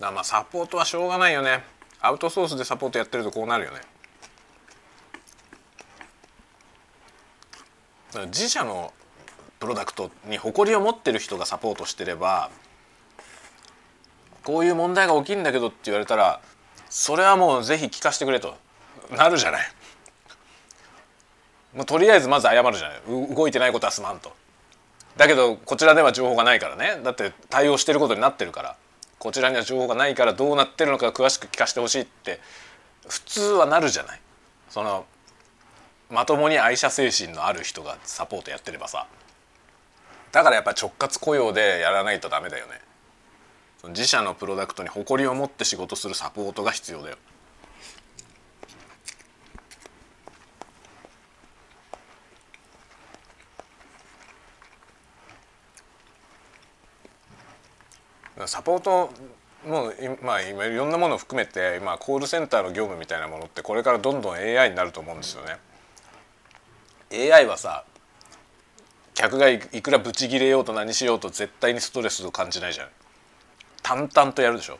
[0.00, 1.62] だまあサポートはしょうがないよね
[2.02, 3.80] アウトソースでサポートやってるとこうなるよね。
[8.26, 8.92] 自社の
[9.60, 12.50] プロダクトに誇りを持ってる人がサポートしてれば
[14.42, 16.40] こういう問題が起きるんだけどって言われたら
[16.88, 18.56] それはもうぜひ聞かせてくれと
[19.16, 19.72] なるじゃない。
[21.74, 23.34] もうとりあえずまず謝るじゃない。
[23.34, 24.32] 動いてないことはすまんと。
[25.16, 27.00] だけどこちらでは情報がないからね。
[27.04, 28.76] だって対応してることになってるから。
[29.20, 32.40] こちらには情報がないからどうなってるのか詳しく聞かせてほしいって
[33.06, 34.20] 普通はなるじゃない。
[34.70, 35.04] その
[36.08, 39.06] まともに愛社精神のある人がサポートやってればさ。
[40.32, 42.80] だからやっぱ直轄雇用でやらないとダメだよね。
[43.88, 47.16] 自社のプロダクトに誇りを持って仕事するサポートが必要だよ。
[58.46, 59.10] サポート
[59.66, 65.58] もうまあ今いろんなものを含めて今コールセンターの業務みたいなものってこれからどんどん AI になると思うんですよね。
[67.32, 67.84] AI はさ
[69.14, 72.88] 客がいくらブチギレようと何しようと絶対にストレスを感じないじゃん。
[73.82, 74.78] 淡々とやるでしょ。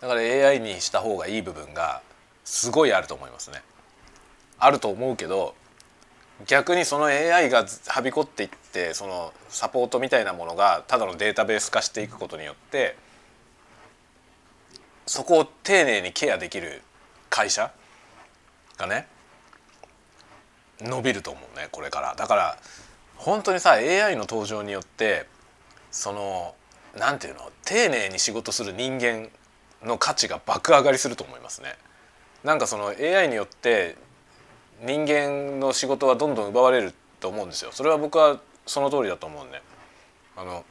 [0.00, 2.02] だから AI にした方がいい部分が
[2.44, 3.62] すごいあると思いますね。
[4.58, 5.54] あると思うけど
[6.46, 12.96] 逆にその AI がはびこっていってそのサポートみたいなものがただのデータベース化していくことによって
[15.06, 16.82] そこを丁寧にケアできる
[17.28, 17.72] 会社
[18.78, 19.06] がね
[20.80, 22.58] 伸びると思うねこれからだから
[23.16, 25.26] 本当にさ AI の登場によって
[25.90, 26.54] その
[26.98, 29.28] なんていうの丁寧に仕事する人間
[29.82, 31.74] の価値が爆上がりすると思いますね。
[32.44, 33.96] なんかその AI によって
[34.82, 37.70] 人間の仕事はどんどん奪われると思うんですよ。
[37.72, 39.62] それは僕はその通りだと思うんで。
[40.36, 40.64] あの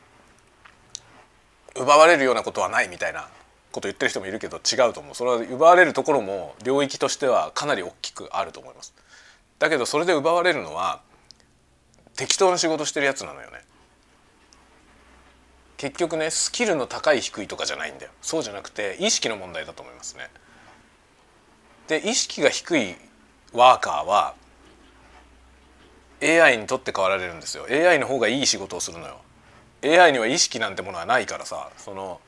[1.75, 3.29] 奪われるようなことはないみたいな
[3.71, 5.15] こと言ってる人もいるけど違うと思う。
[5.15, 8.93] それは奪われるところも領域としてはかなり大きくあると思います。
[9.59, 11.01] だけどそれで奪われるのは
[12.17, 13.61] 適当な仕事してるやつなのよね。
[15.77, 18.11] 結局ねスキルの高い低いとかじゃないんだよ。
[18.21, 20.29] そうじゃなくて意識の問題だと思いますね。
[21.87, 22.95] で意識が低い
[23.53, 24.35] ワーカーは
[26.23, 27.65] AI にとって変わられるんですよ。
[27.69, 29.21] AI の方がいい仕事をするのよ。
[29.83, 32.21] AI には意識なんてものはないからさその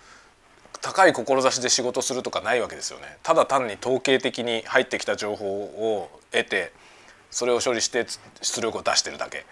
[0.82, 3.18] 高い志で仕事するとかないわけですよね。
[3.24, 6.74] ただ単に統計的に入ってきた情報を得て
[7.30, 8.06] それを処理して
[8.42, 9.46] 出力を出してるだけ。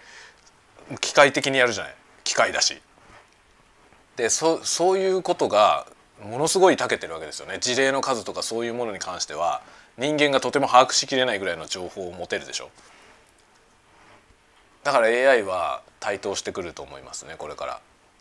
[1.00, 1.96] 機械的にやるじゃない。
[2.24, 2.82] 機械だし。
[4.18, 5.88] でそそういうことが
[6.22, 7.60] ものすごい長けてるわけですよね。
[7.60, 9.62] 事例の数とかそういうものに関しては。
[9.98, 12.70] 人間がとても把握しきれないぐらいの情報を持てるでしょ
[14.84, 17.80] だから AI は台頭してくると思いますねこれから。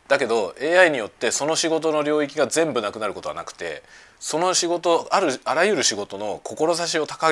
[0.09, 3.85] だけど AI によってその仕事の領域が全部なくなることはなくて
[4.19, 7.29] その仕事あるあらゆる仕事の志を高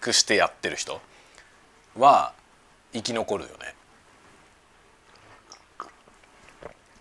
[0.00, 1.00] くしてやってる人
[1.98, 2.32] は
[2.92, 3.74] 生き残るよね。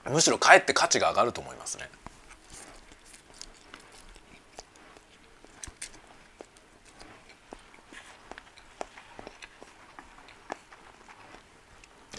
[0.10, 1.90] むしろかえって価値が上がると思いますね。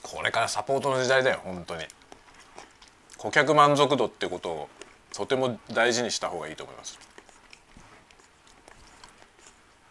[0.03, 1.85] これからサポートの時代だよ本当に。
[3.17, 4.69] 顧客満足度ってことを
[5.15, 6.99] とても大事にした方がいいと思います。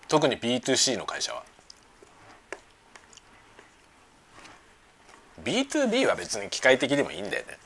[0.08, 1.44] 特に B2C の会社は。
[5.44, 7.58] B2B は別に機械的でもいいんだよね。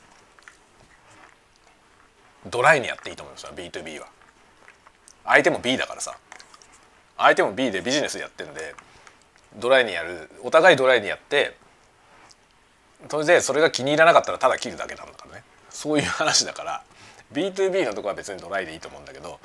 [2.45, 4.07] ドライにやっていいと思いますよ B2B は。
[5.25, 6.17] 相手も B だからさ。
[7.17, 8.75] 相手も B でビジネスやってんで
[9.55, 11.57] ドライにやるお互いドライにやって
[13.09, 15.43] それでそれが気に入らなかったらただ切るだけなんだからね。
[15.69, 16.83] そういう話だから
[17.33, 19.39] B2B のとこは別にドライでいいと思うんだけど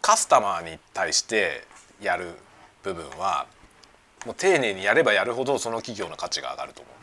[0.00, 1.66] カスタマーに対して
[2.00, 2.34] やる
[2.82, 3.46] 部分は
[4.26, 6.94] もう丁寧にやればやるほどその企業の価値が上がると思う。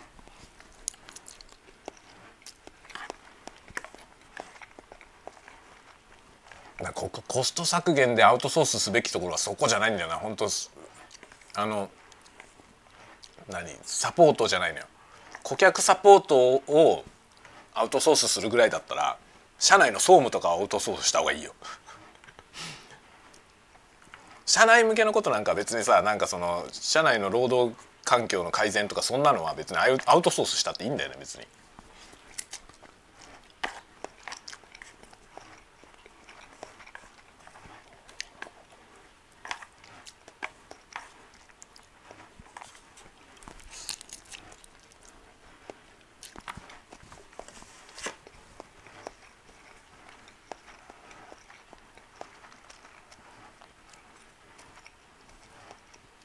[6.93, 10.15] ここコスト削減でアウトソースすべきところはそこじゃないんだよな。
[10.15, 10.47] 本当
[11.55, 11.91] あの
[13.49, 13.69] 何？
[13.83, 14.85] サポートじゃないのよ。
[15.43, 17.03] 顧客サポートを
[17.73, 19.17] アウトソースするぐらいだったら
[19.59, 21.53] 社内の総務とかアウトソースした方がいいよ
[24.45, 31.45] 社内向けのことなんか別にさなんかその社内の労働環境の改善とかそんなのは別にアウトソースしたっていいんだよね別に。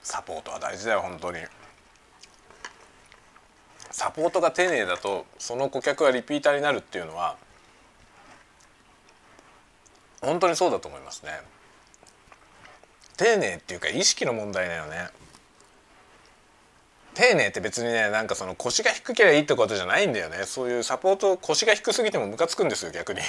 [0.07, 1.39] サポートは大事だよ本当に
[4.37, 7.37] サポートが丁寧だとその顧客がリピーターになるっていうのは
[10.21, 11.31] 本当にそうだと思いますね。
[13.17, 15.09] 丁寧っていうか意識の問題だよね。
[17.15, 20.45] 丁寧って別にねなんかその腰が低ければいいってことじゃないんだよね。
[20.45, 23.21] そういうサポート腰が低すぎてもムカつくんですよ逆に。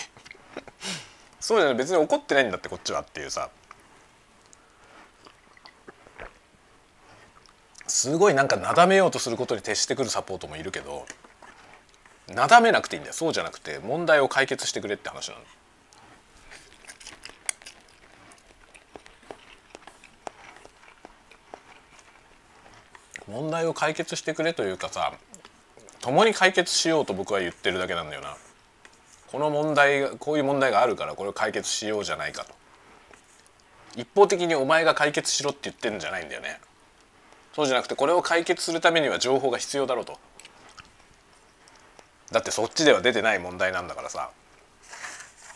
[1.39, 3.49] そうじゃない別に怒ってないんだってこっちはっていうさ。
[7.97, 11.07] すごいなんかなだめようとすることに徹してくるサポートもいるけど
[12.27, 15.41] なだめなくていいんだよそうじゃなくて問題を解決してくれって話なの。
[23.27, 25.13] 問題を解決してくれというかさ
[25.99, 28.37] 共に解決しようと僕は言ってるだけなんだよな。
[29.31, 32.53] この問題こういう問題があるからこれを解決しようじゃないかと。
[33.95, 36.59] 一方的にお前が解決しろって言ってるんじゃないんだよね。
[37.57, 40.19] そうじゃなくてこれを解決するためには情報が必要だろうと。
[42.31, 44.29] だってそっちでは出てない問題なんだからさ。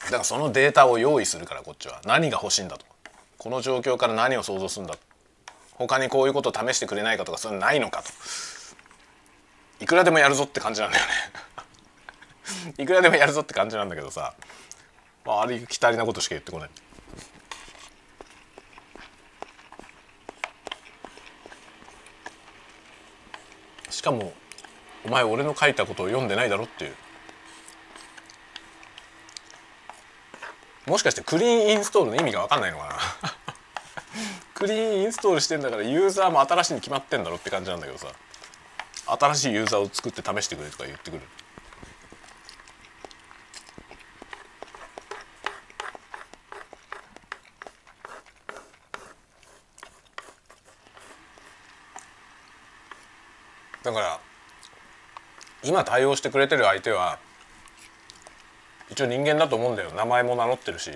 [0.05, 2.01] だからそのデータを用意するからこっちは。
[2.07, 2.87] 何が欲しいんだと。
[3.37, 4.95] この状況から何を想像するんだ
[5.73, 8.09] 他にこういうことを試してくれないかとかそれないのかと。
[9.79, 11.11] いくらでもやるぞって感じなんだよね。
[12.81, 14.33] いくらでもやるぞって感じなんだけどさ、
[15.23, 16.69] まあ、ありきたりなことしか言ってこない。
[24.01, 24.33] しかも
[25.05, 26.95] お前俺の書いたことを読んでないだろっていう。
[30.87, 32.95] もしかしてクリーンインストールの意味が分かんないのかな？
[34.55, 38.07] クリーンインストールしてんだからユーザーも新しいに決まってんだろって感じなんだけどさ。
[39.05, 41.21] 新しいユーザーを作って試してくれとか言ってくる。
[53.83, 54.19] だから
[55.63, 57.19] 今対応してくれてる相手は
[58.89, 59.91] 一応人間だと思うんだよ。
[59.91, 60.91] 名前も名乗ってるし。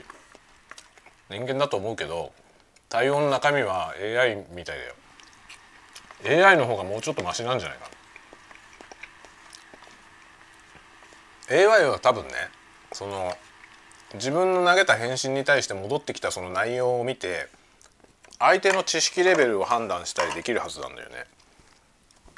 [1.30, 2.32] 人間だと思うけど
[2.88, 6.46] 対応の中身は AI みたいだよ。
[6.48, 7.90] AI の方がもうちょっとマシなんじゃないか
[11.50, 11.56] な。
[11.58, 12.34] AI は多分ね
[12.92, 13.34] その
[14.14, 17.48] 自分の投げた返信に対して戻ってきたその内容を見て
[18.40, 21.26] 相手の知識レベルを判断したりできるはずなんだよね。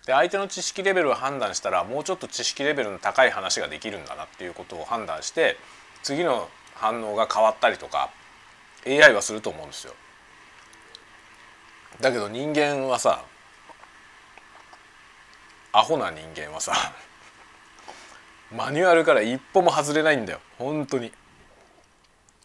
[0.07, 5.57] で相手の知識レベルを判断したらもうちょっと知識レベルの高い話ができるんだなっていうことを判断して
[6.01, 8.09] 次の反応が変わったりとか
[8.87, 9.93] AI はすると思うんですよ。
[11.99, 13.25] だけど人間はさ
[15.73, 16.73] アホな人間はさ
[18.55, 21.11] マニュアルから一歩も外れないんだよ本当に。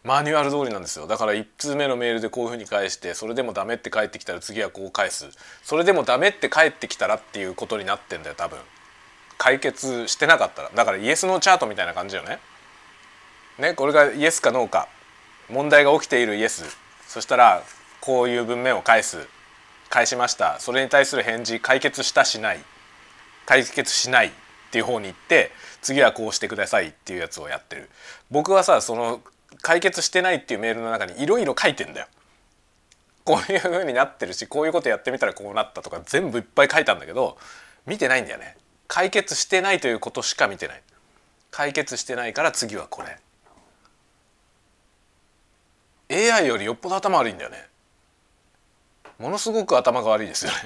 [0.03, 1.07] マニュアル通りなんですよ。
[1.07, 5.29] だから1通目のメールでこういうふうに返してそれでもダメって返ってきたら次はこう返す。
[5.63, 8.59] それでもダメって返ってきたらっていうことになってんだよ多分。
[9.37, 10.71] 解決してなかったら。
[10.75, 12.39] だからイエスノーチャートみたいな感じよね。
[13.57, 14.89] ねこれがイエスかノーか。
[15.49, 16.77] 問題が起きているイエス。
[17.07, 17.63] そしたら
[18.01, 19.25] こういう文面を返す。
[19.89, 20.59] 返しました。
[20.59, 22.59] それに対する返事解決したしない。
[23.45, 24.31] 解決しないっ
[24.71, 25.51] ていう方に行って
[25.81, 27.89] 次はこうしてくださいっていうやつをやってる。
[28.31, 29.21] 僕はさその
[29.61, 32.07] 解決してないっていうメールの中にいろいろ書いてんだよ。
[33.23, 37.37] こういう風になってるしこういうことやってみたらこうなったとか全部いっぱい書いたんだけど
[37.85, 38.57] 見てないんだよね。
[38.87, 40.81] 解決してないということしか見てない。
[41.51, 43.17] 解決してないから次はこれ。
[46.31, 47.67] AI よりよっぽど頭悪いんだよね。
[49.19, 50.57] ものすごく頭が悪いですよね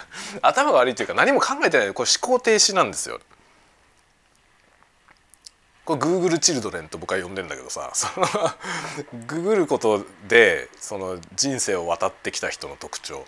[0.42, 3.20] 頭が悪いというか何も考えてないこれ思考停止なんですよ。
[5.84, 8.26] これ Google チルドレンと僕は呼んでんだけどさその
[9.26, 13.24] ググことでその人生を渡ってきた人の特徴。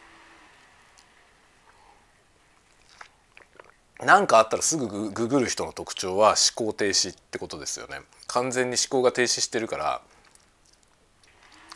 [4.05, 8.01] 何かあったらすぐググる人の特徴は思考停止ってことですよね。
[8.27, 10.03] 完全に思考が停止してるから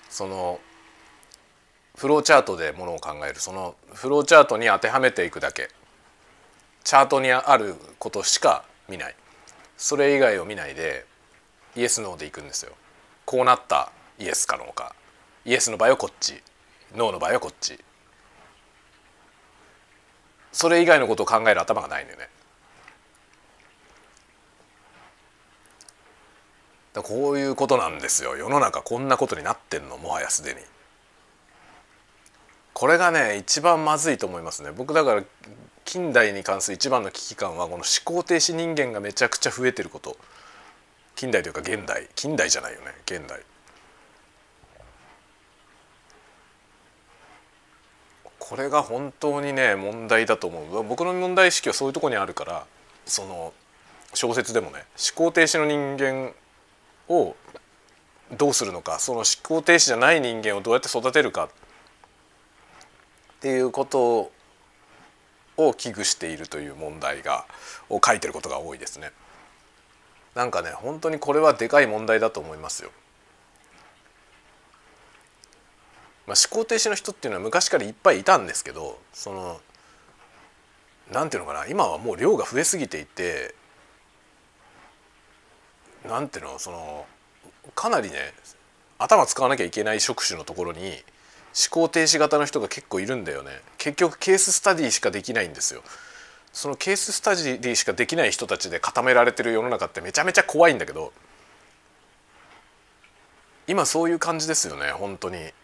[0.09, 0.59] その
[1.97, 3.41] フローチャートでものを考える。
[3.41, 5.71] そのフローチャートに当てはめていくだけ。
[6.85, 9.15] チャートにあることしか見ない。
[9.77, 11.05] それ以外を見ないで
[11.75, 12.73] イエスノーでいくんですよ。
[13.25, 14.95] こうなったイエスかノーか。
[15.45, 16.43] イエスの場合はこっち
[16.95, 17.79] ノーの場合はこっち。
[20.53, 22.29] それ以外のことを考える頭がないのよね。
[26.95, 28.37] だこういうことなんですよ。
[28.37, 30.61] 世の中こんなことになってんのもはやすでに。
[32.73, 34.71] これがね一番まずいと思いますね。
[34.73, 35.23] 僕だから
[35.87, 40.17] 近代に関する一番の危機感はこの思考停止人間がめちゃくちゃ増えてること。
[41.15, 42.09] 近代というか現代。
[42.15, 42.87] 近代じゃないよね。
[43.07, 43.41] 現代。
[48.39, 50.83] これが本当にね問題だと思う。
[50.83, 52.67] 僕の問題意識はそういうとこにあるから
[53.07, 53.53] その
[54.13, 56.33] 小説でもね思考停止の人間
[57.09, 57.37] を
[58.37, 61.49] どうするのかその思考停止じゃない人間をどうやって育てるかっ
[63.41, 64.33] ていうこと
[65.57, 67.47] を危惧しているという問題が
[67.89, 69.11] を書いてることが多いですね。
[70.35, 72.91] なんかね本当にこれはでかい問題だと思いますよ。
[76.27, 79.61] まあ、思考停止の人っていうのは昔からいっぱいいたんですけどその
[81.13, 83.55] なんていうのかな今はもう量が増えすぎていて
[86.05, 87.07] なんていうのその
[87.75, 88.17] かなりね
[88.99, 91.03] 頭使わなきゃいけない職種のところに
[91.71, 93.51] 考停止型の人が結構いるんだよね。
[93.79, 95.83] 結局ケーススタディしかできないんですよ。
[96.53, 101.13] そのケーススタディしかできない人たちで固められてる世の中ってめちゃめちゃ怖いんだけど
[103.67, 105.39] 今そういう感じですよね本当に。
[105.39, 105.55] だか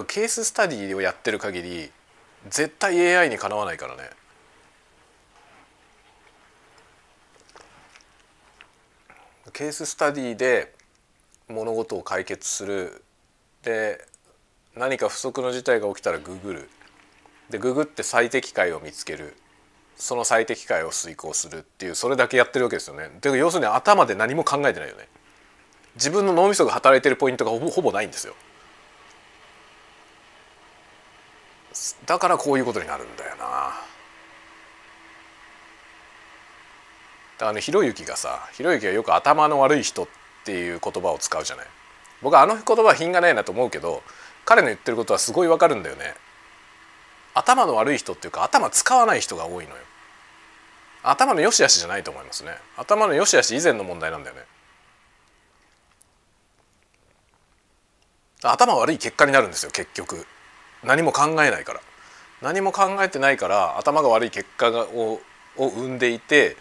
[0.00, 1.90] らケーススタディをやってる限り
[2.50, 4.10] 絶対 AI にかなわないからね。
[9.54, 10.76] ケーススタディで
[11.48, 13.02] 物事を解決する
[13.62, 14.04] で
[14.76, 16.70] 何か不測の事態が起きたらググる
[17.50, 19.36] でググって最適解を見つける
[19.96, 23.10] その最適解を遂行するっていうそれだけやってるわけですよね。
[23.20, 25.08] で要するに頭で何も考えてないよね。
[25.96, 28.34] 自分の脳みそが働いてるポイントがほぼほぼないんですよ。
[32.06, 33.72] だからこういうことになるんだよな。
[37.40, 41.66] あのひろゆきがさひろゆきがよく頭の悪い人ってていう言葉を使うじゃない。
[42.22, 44.02] 僕はあの言葉は品がないなと思うけど
[44.46, 46.14] 彼の言ってることはすごいわかるんだよね。
[47.34, 49.76] 頭の悪い人っていうか頭使わない人が多いのよ。
[51.02, 52.56] 頭の良し悪しじゃないと思いますね。
[52.76, 54.42] 頭の良し悪し以前の問題なんだよね。
[58.42, 60.26] 頭悪い結果になるんですよ結局。
[60.82, 61.80] 何も考えないから。
[62.40, 65.20] 何も考えてないから頭が悪い結果を
[65.56, 66.56] を生んでいて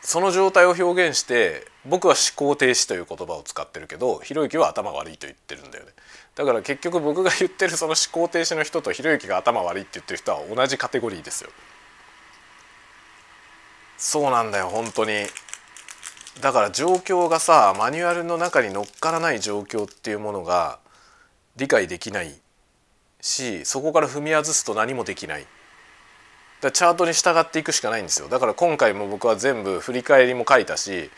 [0.00, 5.92] その状態を表現して僕は思考停止という言葉を使ってるけどひろゆきは頭悪いと言ってるんだよね。
[6.34, 11.50] だから結局僕が言ってるその思考停止の人とひろゆきが頭悪いって言ってる人は同じカテゴリーですよ。
[13.98, 15.26] そうなんだよ本当に。
[16.40, 20.80] だから状況がさマニュアルの中に乗っからない状況っていうものが
[21.56, 22.34] 理解できない
[23.20, 25.46] しそこから踏み外すと何もできない。
[26.60, 28.28] だチャートに従っていくしかないんですよ。
[28.28, 31.10] だから今回も僕は全部振り返りも書いたし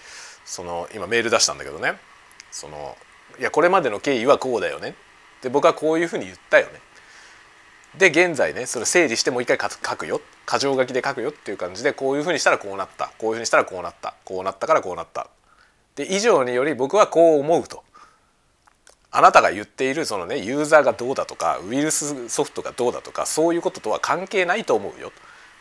[0.46, 1.98] その今メール出したんだけどね。
[2.50, 2.96] その
[3.38, 4.94] いやこれまでの経緯はこうだよね。
[5.42, 6.80] で僕はこういうふうに言ったよね。
[7.98, 10.22] で現在ねそれ整理してもう一回書くよ。
[10.50, 13.10] 箇条書きで書くよっていう感じでこういうふうにしたらこうなった。
[13.18, 14.14] こういうふうにしたらこうなった。
[14.24, 15.28] こうなったからこうなった。
[15.96, 17.82] で以上により僕はこう思うと。
[19.10, 25.10] あなたが言っているそのねユーザーがどうだとかウイルスソフトがどうだとかそういうこととは関係ないと思うよ。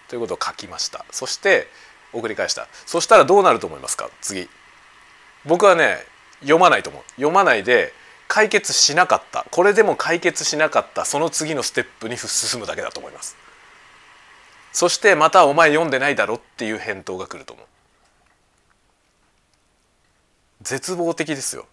[0.07, 1.05] ということを書きました。
[1.11, 1.67] そして
[2.13, 2.67] 送り返した。
[2.85, 4.09] そしたらどうなると思いますか？
[4.21, 4.49] 次。
[5.45, 5.97] 僕はね
[6.41, 7.03] 読まないと思う。
[7.11, 7.93] 読まないで
[8.27, 9.45] 解決しなかった。
[9.51, 11.05] これでも解決しなかった。
[11.05, 13.37] その次のステップに進むだけだと思います。
[14.73, 17.65] そしてまたお前読んでないだろっていう返答が来ると思う。
[20.61, 21.67] 絶望的ですよ。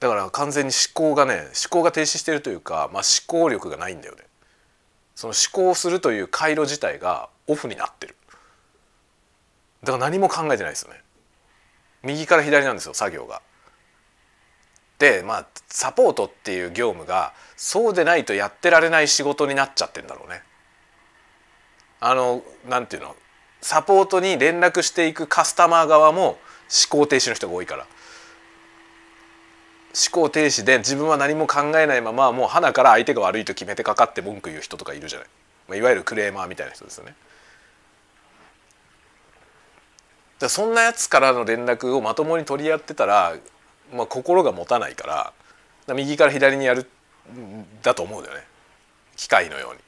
[0.00, 4.22] だから完全に思考がね思考が停止してるというか、まあ、思考力がないんだよね。
[5.16, 8.14] その思考するという回路自体がオフになってる。
[9.82, 11.02] だから何も考えてないですよね。
[12.02, 13.42] 右から左なんですよ作業が。
[14.98, 20.42] でまあサポートっていう業務がそうでないとやってられない仕事になっちゃってんだろうね。
[22.00, 23.16] あのなんていうの？
[23.60, 26.36] サポートに連絡していくカスタマー側も思
[26.90, 27.88] 考停止の人が多いから思
[30.12, 35.28] 考停止で自分は何も考えないままもう鼻から相手が悪いと決めてかかって文句言う人とかいるじゃない、
[35.68, 37.16] まあ、いわゆるクレーマーみたいな人ですよね。
[40.38, 43.36] だそんなやつからの連絡をまともに取り合ってたら、
[43.92, 45.32] まあ、心が持たないか
[45.86, 46.88] ら右から左にやる
[47.82, 48.44] だと思うんだよね
[49.16, 49.80] 機械のように。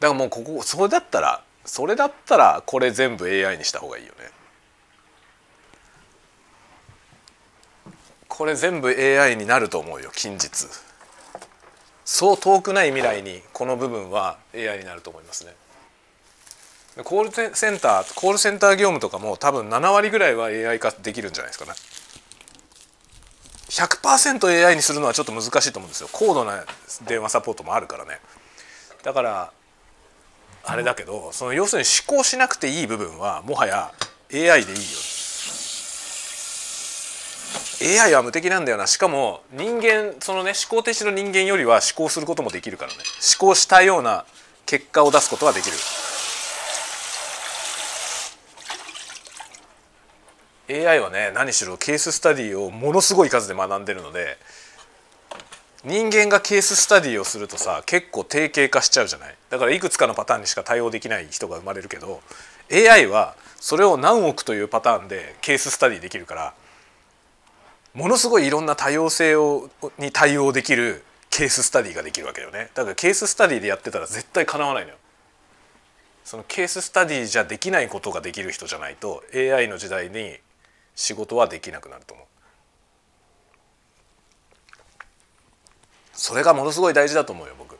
[0.00, 4.30] だからもうここそれだったらそれだったらこれ全部 AI にした方がいいよね。
[8.28, 10.68] これ全部 AI になると思うよ近日。
[12.04, 15.54] そう遠くない未来にこの部分は AI になると思いますね。
[17.04, 21.72] コールセンターコールセンター業務とかも多分7割ぐらいは AI 化できるんじゃないですかね。
[23.68, 26.08] 100% AI にするのはちょっと難しいと思うんですよ。
[26.10, 26.64] 高度な
[27.06, 28.18] 電話サポートもあるからね。
[29.04, 29.52] だから
[30.64, 33.92] あれだけどその要するに思考しなくていい部分はもはや
[34.32, 34.82] AI でいいよ。
[38.02, 38.88] AI は無敵なんだよな。
[38.88, 42.96] しかも人間そのね思考停止の人間よりは思考することもできるからね。
[43.38, 44.24] 思考したような
[44.66, 45.76] 結果を出すことはできる。
[50.70, 54.36] AI はね何しろケーススタディをものすごい数で学んでるので
[55.84, 59.34] 人間がケーススタディをするとさ結構定型化しちゃうじゃない？
[59.48, 62.20] だからいくつかのパターンにしか対応できない人が生まれるけど
[62.72, 66.54] AI はそれを何億というパターンでケーススタディできるから
[67.94, 72.70] ものすごいいろんな多様性をに対応できるケーススタディができるわけだよね。
[72.74, 74.96] だからケーススタディでやってたら絶対かなわないのよ。
[76.24, 80.36] そのケーススタディじゃできないことができる人じゃないと AI の時代に
[80.98, 82.26] 仕事はできなくなると思う。
[86.12, 87.78] それがものすごい大事だと思うよ僕。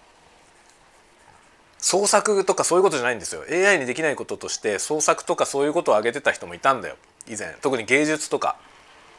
[1.78, 3.42] 創作とかそういうことじゃないんですよ。
[3.50, 6.94] AI にできないこととして創作とかそういうことを挙げてた人もいたんだよ。
[7.26, 7.56] 以前。
[7.60, 8.54] 特に芸術とか。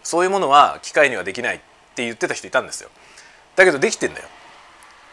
[0.02, 1.60] そういうものは機械にはできないっ
[1.94, 2.90] て言ってた人いたんですよ。
[3.58, 4.30] だけどできてんだよ。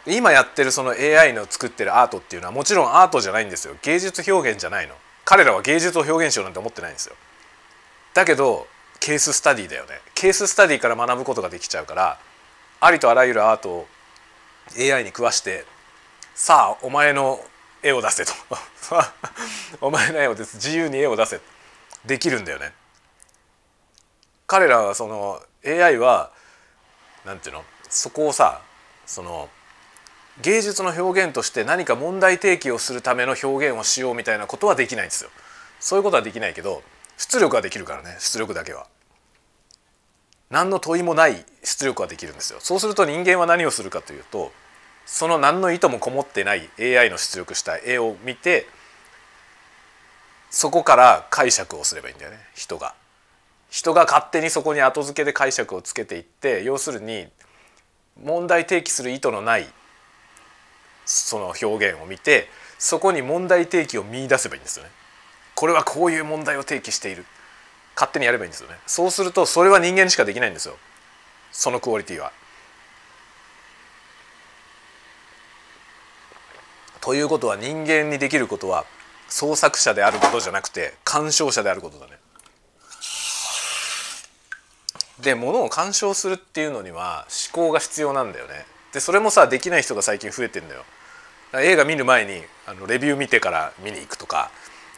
[0.07, 3.75] 今やってるその AI の作ってるアートっていうのはもちろんアートじゃないんですよ。
[3.83, 4.95] 芸術表現じゃないの。
[5.25, 7.17] 彼らは芸術を表現しようなんて思ってないんですよ。
[8.15, 8.69] だけど
[9.01, 10.01] ケーススタディだよね。
[10.15, 12.19] ケーススタディから学ぶことができちゃうから
[12.81, 13.87] ありとあらゆるアートを
[14.79, 15.65] AI に食わして
[16.35, 17.41] さあお前の
[17.83, 18.33] 絵を出せと。
[19.81, 21.41] お前の絵をです自由に絵を出せ。
[22.05, 22.73] できるんだよね。
[24.47, 26.31] 彼らはその AI は
[27.25, 27.65] なんていうの？
[27.89, 28.61] そこをさ
[29.07, 29.49] その
[30.43, 35.31] 芸術の表現として何か問題提起をするための表現をしようみたいなことはできないんですよ。
[35.81, 36.83] そういうことはできないけど
[37.17, 38.87] 出力はできるからね出力だけは
[40.51, 44.53] 何の問いもない出力はできるんですよそうすると人間は何をするかというと
[45.05, 48.67] その何の意図もこもってない AI の出力した絵を見て
[50.51, 52.95] そこから解釈をすればいいんだよね人が。
[53.69, 57.27] 人が勝手にそこに後付けで解釈をつけていって要するに
[58.23, 59.67] 問題提起する意図のない
[61.05, 62.49] その表現を見て
[62.79, 64.91] そこに問題提起を見出せばいいんですよね。
[65.57, 67.25] これはこういう問題を提起している
[67.97, 70.77] 勝手にやればいいんですよねそうするとそれは人間にしかできないんですよ
[71.51, 72.33] そのクオリティは。
[77.01, 78.85] ということは人間にできることは
[79.29, 82.13] 創作者であることじゃなくて鑑賞者であることだね。
[85.21, 88.67] で物を鑑賞するっていうのには思考が必要なんだよね。
[88.93, 90.85] でそれもさできない人が最近増えてんだよ。
[91.55, 94.51] 映画見る前にあのレビュー見てから見に行くとか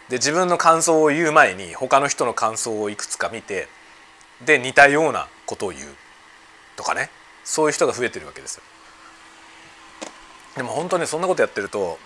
[0.08, 3.68] で自分の感想を言う前に他の人の感想をいくつか見て
[4.44, 5.82] で似たようなことを言う。
[6.76, 7.10] とかね。
[7.48, 8.62] そういう人が増えてるわけですよ。
[10.56, 11.98] でも本当にそんなことやってると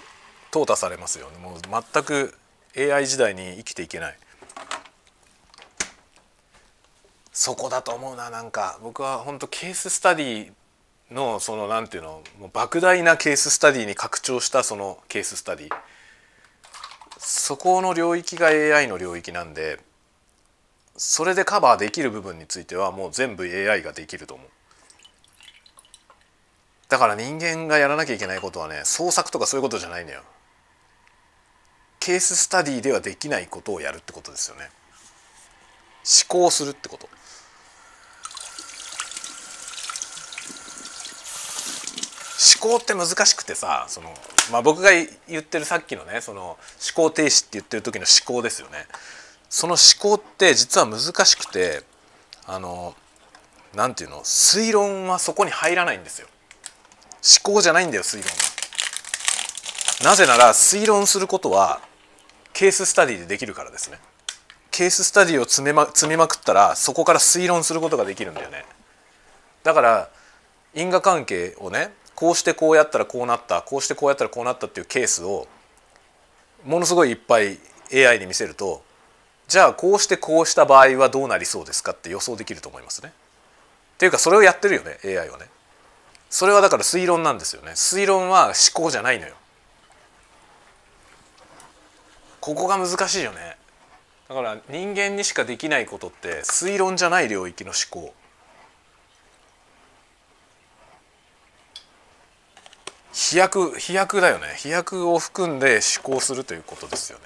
[0.52, 2.34] 淘汰されますよもう全く
[2.76, 4.16] AI 時代に生きていけない。
[7.32, 8.30] そこだと思うな。
[8.30, 10.52] なんか僕は本当ケーススタディ
[11.10, 15.68] のそのなんていうのもう莫大なケーススタディに拡張したそのケーススタディ。
[17.24, 19.78] そこの領域が AI の領域なんで
[20.96, 24.46] それでカバーできる部分についてはもう全部 AI ができると思う。
[26.88, 30.22] だから人間がやらなきゃいけないことはね創作とかそういうことじゃないのよ。
[32.00, 34.68] ケーススタディではできないことをやるってことですよね。
[36.28, 37.08] 思考するってこと。
[42.60, 44.12] 思考って難しくてさその、
[44.50, 44.90] まあ、僕が
[45.28, 46.58] 言ってるさっきのねその思
[46.94, 48.86] 考停止って言ってる時の思考ですよね。
[49.48, 51.82] その思考って実は難しくて
[52.46, 52.94] あの
[53.74, 56.26] なんていうの推論はそこに入らないんですよ。
[57.44, 58.52] 思考じゃないんだよ推論は。
[60.04, 61.80] なぜなら推論することは
[62.52, 63.98] ケーススタディでできるからですね。
[64.70, 68.64] ケーススタディを積めま積みまくったらそこから推論することができるんだよね。
[69.62, 70.08] だから
[70.74, 75.46] 因果関係をねこうしてこうやったらこうなったこうしてこうやったらこうなったっていうケースを
[76.64, 77.58] ものすごいいっぱい
[77.92, 78.82] AI に見せると
[79.48, 83.12] じゃあこうしてこうした場合はどうなりそうですかって予想できると思いますね。
[83.94, 85.46] っていうかそれをやってるよね AI はね。
[86.30, 87.72] それはだから推論なんですよね。
[87.72, 89.34] 推論は思考じゃないのよ。
[92.40, 93.56] ここが難しいよね。
[94.28, 98.14] だから人間にしかできないことって推論じゃない領域の思考。
[103.12, 104.54] 飛躍飛躍だよね。
[104.56, 107.24] 飛躍を含んで思考するということですよね。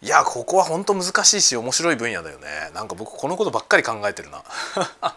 [0.00, 2.46] いやここは本当難しいし面白い分野だよね。
[2.74, 4.44] なんか僕このことばっかり考えてるな。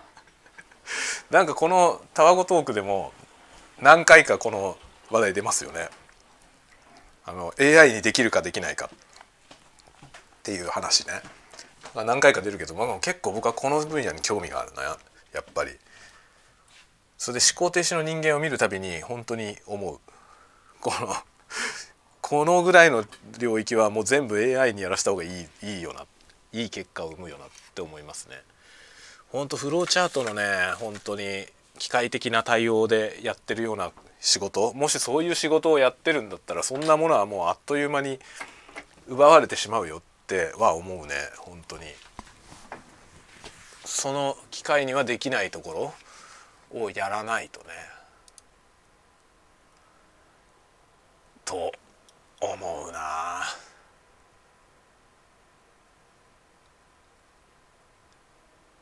[1.30, 3.14] なんかこのタワゴトークでも
[3.80, 4.78] 何回かこの
[5.12, 5.89] 話題出ますよね。
[7.26, 8.89] あの AI にできるかできないか。
[8.89, 10.10] っ
[10.43, 11.22] ていう話ね。
[11.93, 14.97] 何回か出るけど、まあ、結構僕はこの分野に興味があるなや
[15.41, 15.78] っぱり。
[17.18, 19.99] それで思考停止の人間を見るたびに本当に思う
[20.80, 21.13] この
[22.22, 23.05] このぐらいの
[23.39, 26.05] 領域はもう全部 AI にやらした方がいいいいよな
[26.51, 28.36] いい結果を生むよなって思いますね。
[29.30, 30.43] 本当フローチャートのね
[30.80, 31.45] 本当に
[31.78, 38.20] 機械的な対応でやってるような仕事もしそういう仕事をやってるんだったらそんなものはもうあっという間に
[39.07, 41.84] 奪われてしまうよっては思うね本当に。
[43.86, 45.93] その機械にはできないところ
[46.72, 47.68] をやらないとね。
[51.45, 51.72] と
[52.41, 53.43] 思うな。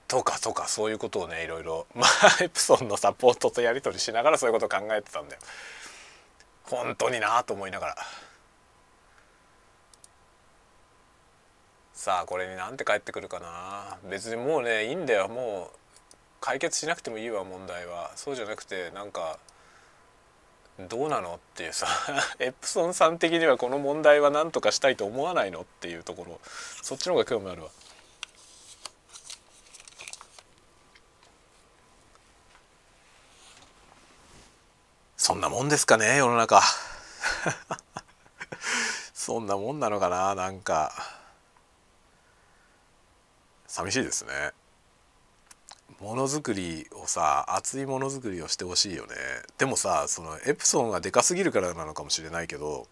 [0.08, 5.42] とかとかそういうことをねいろいろ まあエプソンのサポートとやり取りしながらそういうことを考えてたんだよ。
[6.64, 7.98] 本当になと思いながら。
[11.94, 13.98] さあこれになんて返ってくるかな。
[14.04, 15.28] 別にもうねいいんだよ。
[15.28, 15.85] もう
[16.46, 19.40] 解決しなくてもいいわ問題はそうじゃなくてなんか
[20.88, 21.88] どうなのっていうさ
[22.38, 26.40] エプソンさん的にはこの問題は何とかしたいと思わないのっていうところ
[26.84, 27.70] そっちの方が興味あるわ。
[35.18, 36.62] そんなもんですかね世の中
[39.16, 40.94] そんなもんなのかななんか
[43.66, 44.54] 寂しいですね。
[46.06, 49.16] ものづくりをさ熱いものづくりをしてほしいよね。
[49.58, 52.86] でもさそのエプソンがでかすぎるからなのかもしれないけど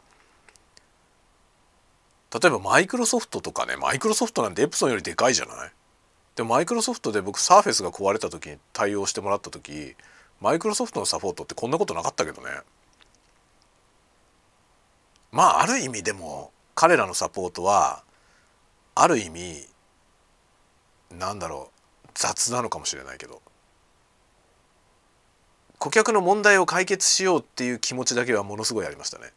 [2.33, 5.71] 例えばマイクロソフトとかねマイクロソフトなんてエプソンよりでかいじゃない？
[6.35, 9.95] でもマイクロソフトで僕サーフェスが壊れた時に対応してもらった時
[10.41, 12.49] マイクロソフトのサポートってこんなことなかったけどね。
[15.31, 18.03] まあある意味でも彼らのサポートは
[18.95, 19.67] ある意味
[21.11, 21.72] なんだろう
[22.13, 23.41] 雑なのかもしれないけど。
[25.79, 29.33] 顧客の問題を解決しようっていう気持ちだけはものすごいありましたね。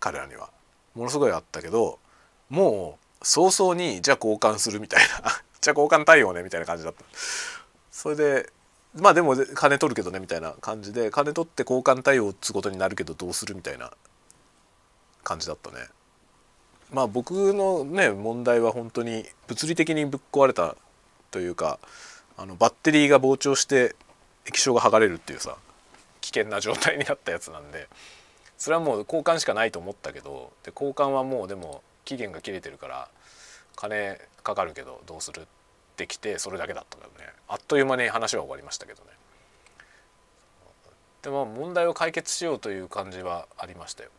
[0.00, 0.50] 彼らには。
[0.94, 2.00] ものすごいあったけど
[2.48, 5.30] もう早々にじゃあ交換するみたいな。
[5.60, 7.04] じゃあ交換対応ねみたいな感じだった。
[7.92, 8.52] それで
[8.94, 13.92] まあでも金取るけどねみたいな感じで金取って交換対応っつことになるけどどうするみたいな。
[15.22, 15.76] 感じだったね。
[16.92, 20.76] まあ僕のね問題は本当に物理的にぶっ壊れた
[21.30, 21.78] というか
[22.36, 23.94] あのバッテリーが膨張して
[24.46, 25.56] 液晶が剥がれるっていうさ
[26.20, 27.88] 危険な状態になったやつなんで
[28.58, 33.08] それはもう交換しかないと思ったけどで交換はもうでも期限が切れてるから
[33.76, 35.44] 金かかるけどどうするっ
[35.96, 37.32] てきてそれだけだったんだよね。
[37.48, 39.10] あっという間に話は終わりましたけどね。
[41.22, 44.10] でも問題を解決しようという感じはありましたよ。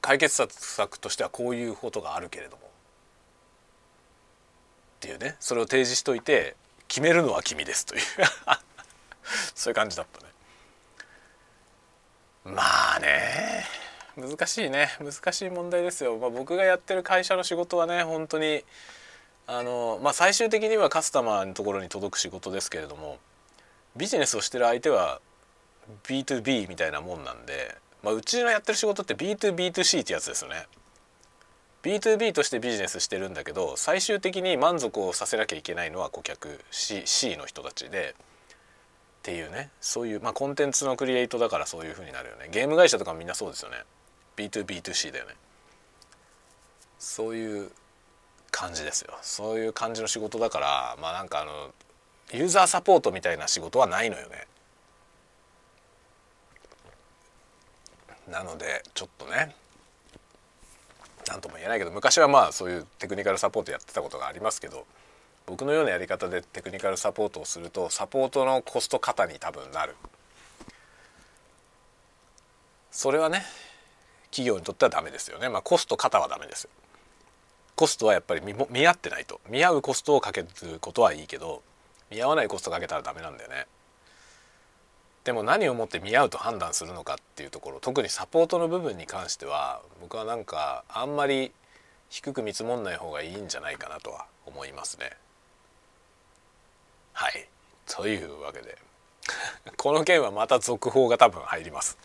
[0.00, 2.71] 解決策としてはこういうことがあるけれども。
[5.02, 6.54] っていうねそれを提示しといて
[6.86, 8.02] 決めるのは君ですという。
[9.54, 10.30] そういう感じだったね。
[12.44, 13.66] まあね
[14.16, 14.90] 難しいね。
[15.00, 18.64] 難しい問題ですよ、まあ、僕がやってる会社の仕事はね本当に
[19.48, 23.18] あのまあ最終的にはカスタマーのところに届く仕事ですけれども
[23.96, 25.20] ビジネスをしてる相手は
[26.04, 30.66] B2B みたいなもんなんで、まあ、うちのやってる仕事って B2B2C ってやつですよね。
[31.82, 39.70] B2B としてビジネスしてるんだけど最終的に満足をさせなきゃいけないのは顧客 C, C の人たちでっていうね。
[39.80, 42.48] そういうまあコンテンツのクリエイトだからそういう風になるよね。
[42.50, 43.78] ゲーム会社とかみんなそうですよね。
[44.36, 45.34] B2B2C だよね。
[46.98, 47.70] そういう
[48.50, 49.16] 感じですよ。
[49.22, 51.72] そういう感じの仕事だからまあなんかあの
[52.32, 54.46] ユーザーサポートみたいな仕事はないのよね。
[58.28, 59.54] なのでちょっとね
[61.28, 64.86] 何とも言えないけど昔はまあそういうテクニカルサポートやってたことがありますけど
[65.46, 69.94] 僕のようなやり方でテクニカルサポートをするとサポートのコスト過多に多分なる。
[72.90, 73.42] それはね
[74.30, 75.48] 企業にとってはダメですよね。
[75.48, 76.68] まあコスト型はダメです
[77.74, 79.40] コストはやっぱり見合ってないと。
[79.48, 80.48] 見合うコストをかける
[80.80, 81.62] ことはいいけど
[82.10, 83.66] 見合わないコストかけたらダメなんだよね。
[85.24, 91.52] でも何をもって見合うと判断するのかっていうところ特にサポートの部分に関しては僕はなんかあんまり
[92.10, 95.12] 低く見積もんない方がいいんじゃないかなとは思いますね。
[97.12, 97.48] はい。
[97.86, 98.76] というわけで
[99.76, 101.96] この件はまた続報が多分入ります。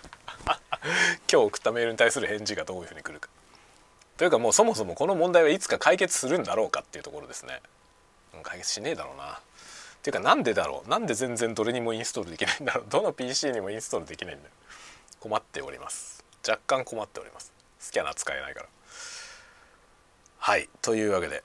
[1.31, 3.29] 今日送ったメールに対する返事がどういうふうに来るか。
[4.17, 7.61] というかもうそもそもこの問題はいつか解決するんだろうかっていうところですね。
[8.43, 9.39] 解決しねえだろうな。
[9.99, 10.89] っていうかなんでだろう？
[10.89, 12.85] なんで全然どれにもインストールできないんだろう？
[12.89, 14.51] どの PC にもインストールできないんだよ。
[15.19, 16.23] 困っております。
[16.47, 17.51] 若干困っております。
[17.79, 18.67] スキャナー使えないから。
[20.39, 20.69] はい。
[20.81, 21.43] というわけで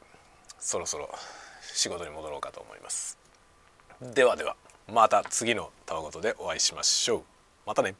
[0.61, 1.11] そろそろ
[1.63, 3.19] 仕事に戻ろうかと思います。
[4.01, 7.23] ではではまた次のたわごとでお会いしましょう。
[7.67, 7.95] またね。